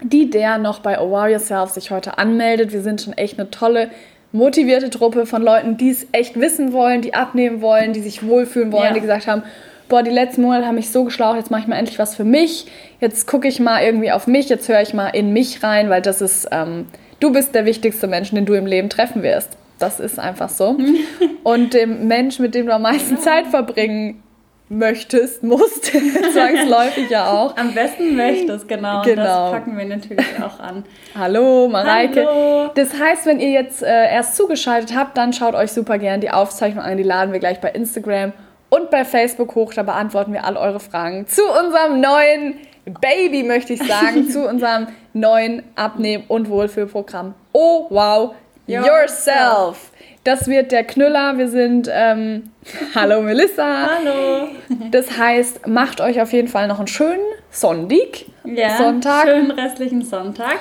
[0.01, 2.73] die der noch bei Oh Wow Yourself sich heute anmeldet.
[2.73, 3.89] Wir sind schon echt eine tolle,
[4.31, 8.71] motivierte Truppe von Leuten, die es echt wissen wollen, die abnehmen wollen, die sich wohlfühlen
[8.71, 8.93] wollen, Ja.
[8.93, 9.43] die gesagt haben,
[9.89, 12.23] boah, die letzten Monate haben mich so geschlaucht, jetzt mache ich mal endlich was für
[12.23, 12.65] mich.
[12.99, 16.01] Jetzt gucke ich mal irgendwie auf mich, jetzt höre ich mal in mich rein, weil
[16.01, 16.87] das ist, ähm,
[17.23, 19.57] du bist der wichtigste Mensch, den du im Leben treffen wirst.
[19.79, 20.77] Das ist einfach so.
[21.43, 24.21] Und dem Mensch, mit dem du am meisten Zeit verbringen
[24.67, 25.85] möchtest, musst,
[26.33, 27.55] zwangsläufig ja auch.
[27.57, 29.03] am besten möchtest, genau.
[29.03, 29.23] Genau.
[29.23, 30.83] Das packen wir natürlich auch an.
[31.17, 32.25] Hallo, Mareike.
[32.25, 32.71] Hallo.
[32.75, 36.31] Das heißt, wenn ihr jetzt äh, erst zugeschaltet habt, dann schaut euch super gern die
[36.31, 36.97] Aufzeichnung an.
[36.97, 38.33] Die laden wir gleich bei Instagram
[38.69, 39.73] und bei Facebook hoch.
[39.73, 42.55] Da beantworten wir all eure Fragen zu unserem neuen
[42.85, 47.33] Baby, möchte ich sagen, zu unserem neuen Abnehmen- und Wohlfühlprogramm.
[47.53, 49.91] Oh, wow, Yourself.
[50.23, 51.37] Das wird der Knüller.
[51.37, 52.51] Wir sind, ähm,
[52.95, 53.89] hallo Melissa.
[53.97, 54.47] Hallo.
[54.91, 57.19] Das heißt, macht euch auf jeden Fall noch einen schönen
[57.51, 58.25] Sonntag.
[58.45, 59.23] Ja, Sonntag.
[59.27, 60.59] schönen restlichen Sonntag.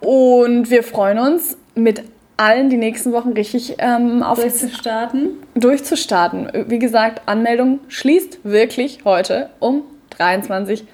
[0.00, 2.02] Und wir freuen uns mit
[2.36, 5.38] allen die nächsten Wochen richtig ähm, auf Durchzustarten.
[5.54, 6.50] durchzustarten.
[6.68, 9.82] Wie gesagt, Anmeldung schließt wirklich heute um
[10.16, 10.84] 23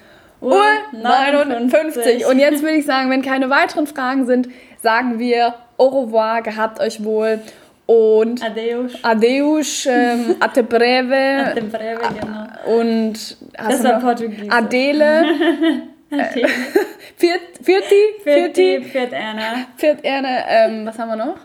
[0.41, 2.25] Uhr 59.
[2.25, 4.49] Und jetzt würde ich sagen, wenn keine weiteren Fragen sind,
[4.81, 7.39] sagen wir au revoir, gehabt euch wohl
[7.85, 8.93] und Adeus.
[9.03, 12.79] adeus, ähm, até breve Até breve, genau.
[12.79, 14.47] und Das war Portugiesisch.
[14.49, 15.23] Adele,
[17.17, 19.65] Viert, Vierti, Vierti, Viert Anna.
[19.77, 21.35] Viert Erne, ähm, was haben wir noch?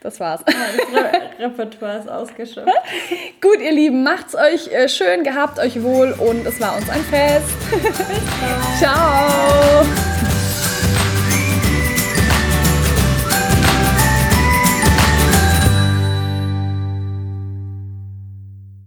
[0.00, 0.40] Das war's.
[0.46, 2.70] Das Re Repertoire ist ausgeschöpft.
[3.42, 7.02] Gut, ihr Lieben, macht's euch äh, schön, gehabt euch wohl und es war uns ein
[7.02, 7.50] Fest.
[8.78, 9.84] Ciao.